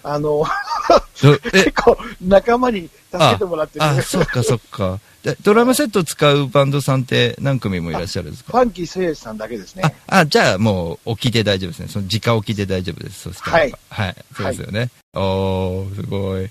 [0.04, 0.46] あの、
[1.52, 3.86] 結構仲間に助けてもらってる。
[3.86, 5.00] あ、あそっかそっか。
[5.24, 8.52] でドラムセット使うバンドさんって何組もいらっしゃるんですか？
[8.52, 9.84] ファンキーせいやしさんだけですね。
[10.08, 11.88] あ、じゃあもう置きで大丈夫ですね。
[11.88, 13.22] その直置きで大丈夫です。
[13.22, 13.58] そしたら。
[13.58, 14.16] はいはい。
[14.36, 14.90] そうですよね。
[15.14, 16.50] おー、すごい。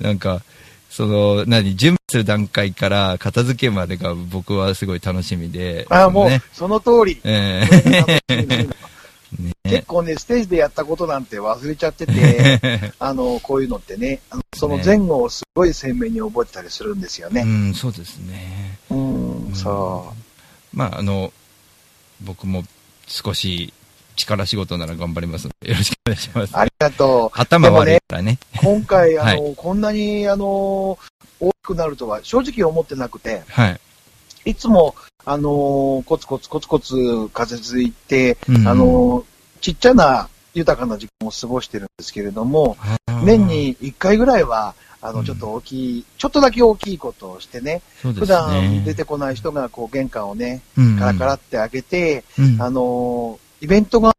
[0.00, 0.42] なんか、
[0.90, 5.86] その、何、準備する段階から片付けまでが僕はすごい楽しみで。
[5.90, 7.20] あ、もうね、その通り。
[7.24, 7.62] え
[9.64, 14.20] え結構ね、ステージでやったことなんて忘れちゃってて、 あの、こういうのってね、
[14.54, 17.42] その前後をすごい鮮明に覚えてたりするんですよね。
[17.42, 18.78] うん、そうですね。
[18.90, 20.14] うん、そ
[20.72, 21.32] まあ、あの、
[22.20, 22.64] 僕も
[23.06, 23.72] 少し
[24.16, 26.56] 力仕事なら頑張りますので、よろしくお願いします。
[26.56, 27.38] ありがとう。
[27.40, 28.38] 頭悪いからね。
[28.56, 30.98] 今回、あの、 はこんなに、あの、
[31.38, 33.80] 大きくなるとは正直思ってなくて、はい。
[34.46, 34.94] いつも、
[35.24, 38.68] あのーコツコツコツコツ仮説行って、うん。
[38.68, 39.24] あのー
[39.60, 42.76] ちっちゃな豊かな時間を過ごしてるんですけれども、
[43.24, 48.12] 年に1回ぐらいは、あの、ちょっと大きい、ちょっとだけ大きいことをしてね、ね。
[48.12, 50.96] 普段出てこない人がこう玄関をね、うん。
[50.98, 52.62] カラカラって開けて、うん。
[52.62, 54.14] あのーイベントが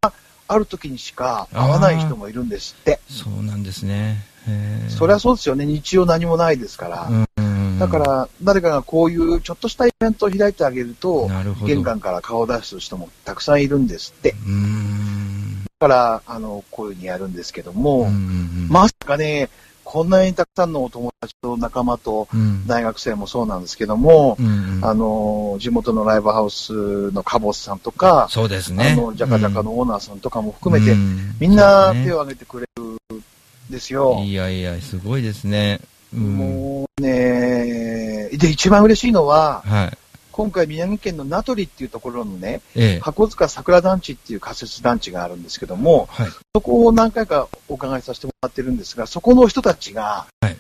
[0.48, 3.00] ある時にしか会わない人もいるんですって。
[3.08, 4.26] そうなんですね。
[4.90, 5.66] そりゃそうですよね。
[5.66, 7.08] 日曜何もないですから。
[7.38, 11.30] うんだから、誰かがこういうちょっとしたイベントを開いてあげると、
[11.66, 14.36] 玄関から顔を出す人もたくさんいるんですって。
[15.80, 18.10] だから、あの、こういうふうにやるんですけども、
[18.70, 19.50] まさかね、
[19.88, 22.68] こんなにたくさんのお友達と仲間とうん。
[22.68, 28.90] 大学生もそうなんですけども、うんあの、地元のライブハウスのカボスさんとか、そうですね。
[28.92, 31.36] あの、ジャカジャカのオーナーさんとかも含めて、うん。
[31.40, 32.98] みんな手を挙げてくれるん
[33.70, 34.22] ですよ。
[34.26, 35.80] いやいや、すごいですね。
[36.14, 39.98] うんもうね、で、一番嬉しいのは、はい。
[40.32, 46.28] 今回宮城県の名取っていうところのね、ええ箱塚桜団地っていう仮設団地があるんですけども、はい。
[46.54, 50.58] そこを何回かお伺いさせてもらってるんですが、そこの人たちが、はい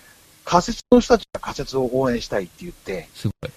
[0.47, 3.51] 仮設の人たちが仮設を応援したいって言って、すごい。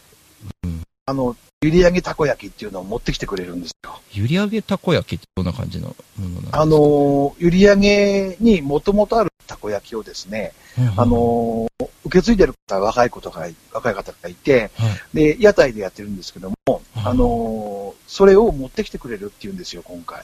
[1.11, 4.00] あの、ゆり揚げたこ焼きっていうのを持ってきてくれるんですよ。
[4.12, 6.61] ゆり揚げたこ焼きってどんな感じのものなんですか？
[6.61, 10.52] あの、ゆり揚げにもともとあるたこ焼きをですね、
[10.96, 11.66] あの、
[12.04, 14.70] 受け継いでる方は若い子とか、若い方がいて、
[15.12, 20.22] で、屋台でやってるんですけども、あの、それを持ってきてくれるっていうんですよ、今回。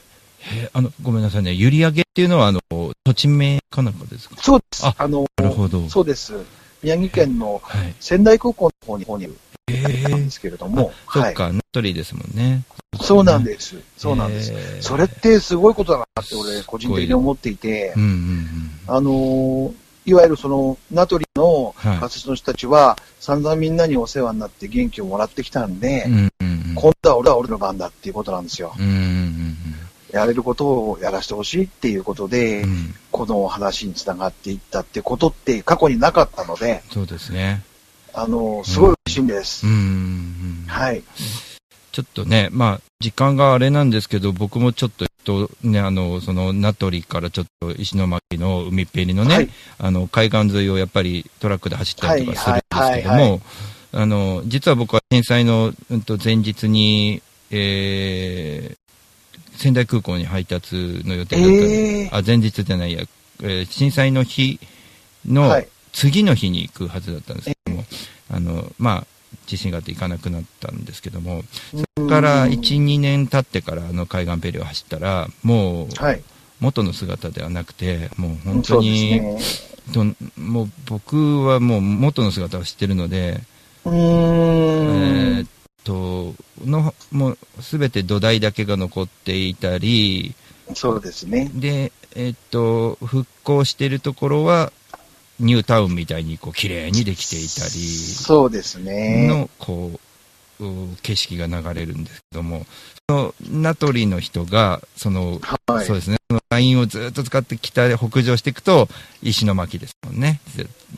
[0.53, 1.51] えあの、ごめんなさいね。
[1.51, 2.61] ゆり揚げっていうのは、あの、
[3.03, 4.37] 土地名かなんかですか？
[4.41, 4.85] そうです。
[4.85, 5.89] ああの、なるほど。
[5.89, 6.33] そうです。
[6.83, 7.61] 宮城県の
[7.99, 9.27] 仙台空港の方に、方に
[9.67, 11.23] ですけれども、はい。
[11.23, 12.63] そっか、ですもんね。
[13.01, 13.75] そうなんです。
[13.97, 14.81] そうなんですへー。
[14.81, 18.47] それってすごいことだなって俺、個人的に思っていて、うんうん
[18.87, 19.73] あのー
[20.05, 26.13] いわゆるその、名取のはい仮設の人たちは、散々みんなにお世話になって元気をもらってきたんで、うん。
[26.13, 28.73] うんうん今度は俺は俺の番だっていうことなんですよ。
[28.79, 28.85] うん。
[28.85, 29.57] うんうん
[30.13, 32.65] やれることをやらせてほしいっていうことで、
[33.11, 37.61] この話につながっていったってことって過去になかったので、そうですね。
[38.13, 39.27] あのーすごい嬉しいん。
[39.27, 39.65] です。
[40.67, 41.03] はい。
[41.91, 49.49] ちょっとね、まあ、時間があれなんですけど、僕もちょっと、えっとね、あの、その、名取からちょっと石巻の海っぺりのね、はい。
[49.79, 53.41] あの、海岸沿いをやっぱりトラックで走ったりとかするんですけども、
[53.93, 62.15] あの、実は僕は震災の、うんと、前日に、えー、仙台空港に配達の予定だったんで、えー。
[62.15, 63.03] あ、前日じゃないや、
[63.41, 64.59] えー震災の日
[65.25, 65.67] のはい。
[65.93, 67.83] 次の日に行くはずだったんですけども、
[68.29, 69.07] あの、まあ、
[69.45, 76.23] 地震があって行かなくなったんですけども、そこから1、2年経ってからあの海岸ペリを走ったら、もう、はい。
[76.59, 83.41] 元の姿ではなくて、もう本当に、ですどんもう僕はもう元の姿を知ってるので、
[83.85, 83.95] うーん。
[85.37, 85.49] えーっ
[85.83, 86.33] と、
[86.65, 90.35] の、もうすべて土台だけが残っていたり、
[90.73, 91.49] そうですね。
[91.53, 94.73] で、えーっと、復興してるところは、
[95.39, 99.27] ニュータウンみたいにこう綺麗にできていたり、そうですね。
[99.27, 99.99] の、こ
[100.59, 102.65] う、う景色が流れるんですけども、
[103.07, 108.89] その、名取の人が、その、はいそうですね、そのラインをずっと使って北で北上していくと、
[109.21, 110.41] 石巻ですもんね。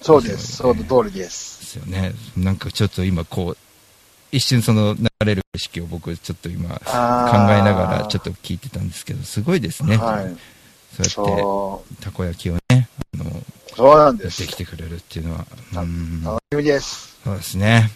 [0.02, 0.58] そうです。
[0.58, 1.60] その通りです。
[1.60, 2.14] ですよね。
[2.38, 3.58] なんかちょっと今こう、
[4.32, 6.86] 一瞬その流れる景色を僕ちょっと今考え
[7.64, 9.98] ながらちょっと聞いてたんですけど、すごいですね。
[9.98, 10.38] はい
[10.90, 13.26] そうやってそ、たこ焼きをね、あの、
[13.80, 17.18] そうなんですやってきてくれるっていうのは、うん楽しみです。
[17.24, 17.90] そうですね。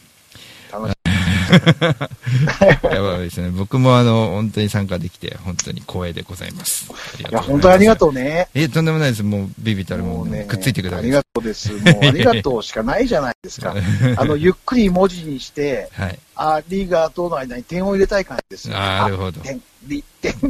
[0.72, 0.94] 楽し
[2.90, 3.50] やばいですね。
[3.50, 6.90] 僕もあの、本当に参加できて、本当に光栄でございます。
[7.20, 8.48] いや、本当にありがとうね。
[8.54, 9.24] え、とんでもないです。
[9.24, 11.08] もう、ビビたるもう、ねくっついてくだあさい。
[11.08, 11.74] りがとうです。
[11.74, 13.76] もう、ありがとうしかないじゃないですか。
[14.16, 16.18] あの、ゆっくり文字にして、はい。
[16.38, 18.70] ありがとうの間に点を入れたい感じです。
[18.70, 20.32] なるほどあ点、り、点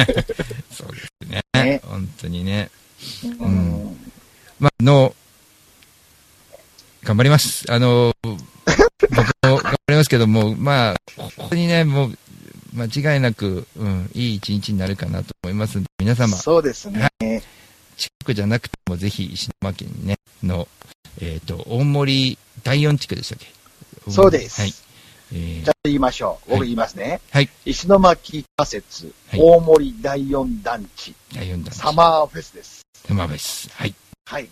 [0.72, 1.42] そうですね。
[1.52, 2.70] ね本当にね。
[3.40, 4.03] うん。
[4.58, 5.14] まあ、の、
[7.02, 7.70] 頑張ります。
[7.70, 12.18] あの、 僕も頑張りますけども、まあ、ここにね、もう、
[12.74, 16.36] 間違いなく、うん、いい一日になるかなと思いますんで、皆様。
[16.36, 17.08] そうですね。
[17.96, 20.66] 近くじゃなくても、ぜひ石巻にね、の、
[21.20, 24.10] えっ、と、大森第四地区でしたっけ？
[24.10, 24.74] そうですはい。
[25.32, 26.50] えーじゃあ言いましょう。
[26.50, 27.20] 僕言いますね。
[27.30, 27.48] はい。
[27.64, 32.86] 石巻仮設、はい大森第四団地、第四弾サマーフェスです。
[33.06, 33.68] サマーフェス。
[33.74, 33.94] はい。
[34.26, 34.48] はい。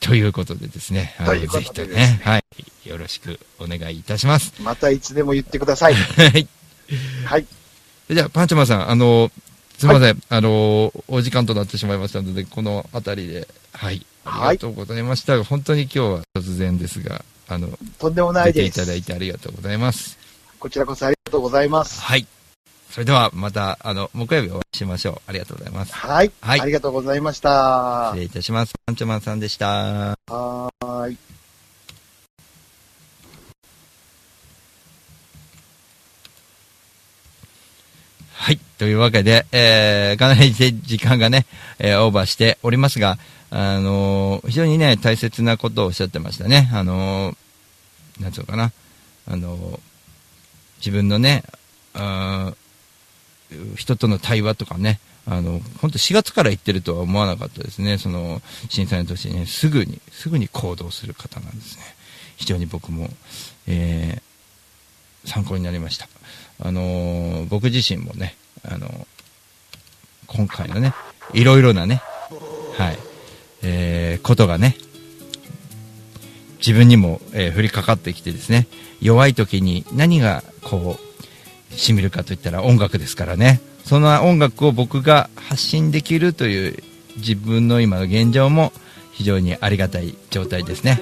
[0.00, 2.44] ということでですね、あのということでぜひとですねね、はい。
[2.88, 4.54] よろしくお願いいたします。
[4.62, 5.94] またいつでも言ってください。
[6.16, 6.48] はい。
[7.24, 7.46] はい。
[8.08, 9.30] じゃあ、パンチョマンさん、あの、
[9.78, 15.42] すみません、あの、お時間となってしまいましたので、このあたりで、はい、ありがとうございました。
[15.44, 18.80] 本当に今日は突然ですが、あの、とんでもない出ていです。
[18.80, 20.18] ただいてありがとうございます。
[20.58, 22.00] こちらこそありがとうございます。
[22.00, 22.26] はい。
[22.90, 25.20] それではまた、あの、木曜日お会いしましょう。
[25.28, 25.94] ありがとうございます。
[25.94, 26.32] はい。
[26.40, 28.10] はいありがとうございました。
[28.12, 28.74] 失礼いたします。
[28.84, 29.66] パンチョマンさんでした。
[29.68, 31.16] はーい。
[38.32, 38.58] はい。
[38.78, 41.46] というわけで、えー、かなり時間がね、
[41.78, 43.18] えーオーバーしておりますが、
[43.50, 46.68] あのー非常にね、大切なことをおっしゃってましたね。
[46.72, 48.72] あのーなんつうのかな。
[49.28, 49.80] あのー
[50.78, 51.44] 自分のね、
[51.94, 52.59] あー
[53.76, 57.98] 人との対話とかね、あの、本当4月から行ってるとは思わなかったですね。
[57.98, 61.82] その、震災の年にね、すぐに、すぐに行動する方なんですね。
[62.36, 63.10] 非常に僕も、
[63.66, 64.30] えー
[65.26, 66.08] 参考になりました。
[66.60, 69.06] あのー僕自身もね、あのー
[70.26, 70.94] 今回のね、
[71.34, 72.00] いろいろなね、
[72.78, 72.98] はい、
[73.62, 74.76] えーことがね、
[76.58, 78.66] 自分にも、え降りかかってきてですね、
[79.00, 81.09] 弱い時に何がこう、
[81.70, 83.60] しみるかといったら音楽ですからね。
[83.84, 86.82] その音楽を僕が発信できるという
[87.16, 88.72] 自分の今の現状も
[89.12, 91.00] 非常にありがたい状態ですね。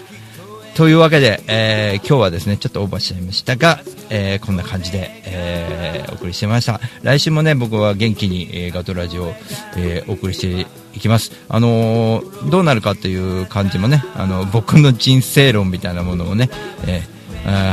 [0.74, 6.80] というわけで、えー今日はですね、ちょっとオーバーしちゃいましたが、えーこんな感じで、えーお送りしてました。
[7.02, 9.34] 来週もね、僕は元気に、えーガトラジオを、
[9.76, 11.32] えーお送りしていきます。
[11.48, 16.48] あのーどうなるかという感じもね、あの、僕の人生論みたいなものをね、
[16.86, 17.17] えーあー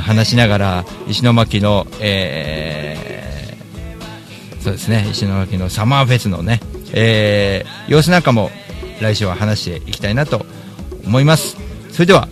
[0.01, 3.05] 話しながら、石巻の、えー
[4.63, 6.59] そうですね、石巻のサマーフェスのね、
[6.93, 8.49] えー様子なんかも
[8.99, 10.45] 来週は話していきたいなと
[11.05, 11.57] 思います。
[11.91, 12.27] それでは、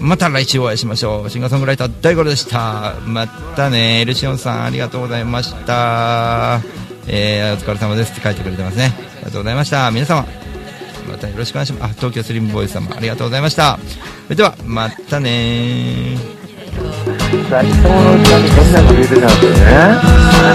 [0.00, 1.30] また来週お会いしましょう。
[1.30, 2.94] シンガーソングライター大五郎でした。
[3.06, 6.60] またね、エルシオンさんありがとうございました。
[7.06, 8.92] えー、お疲れ様ですって書いてくれてますね。
[8.96, 9.90] ありがとうございました。
[9.90, 10.26] 皆様、
[11.08, 11.92] またよろしくお願いします。
[11.92, 13.78] あ、東京スリムボーイズ様ありがとうございました。
[14.24, 16.16] それでは、またね
[16.76, 19.72] 最初のうちに変なこと言ってたんですよね。
[19.76, 20.00] あ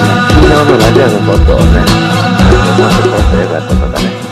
[0.01, 4.30] の、昨日のラジオのことをね、あの、もっとこうすればよかったとかね。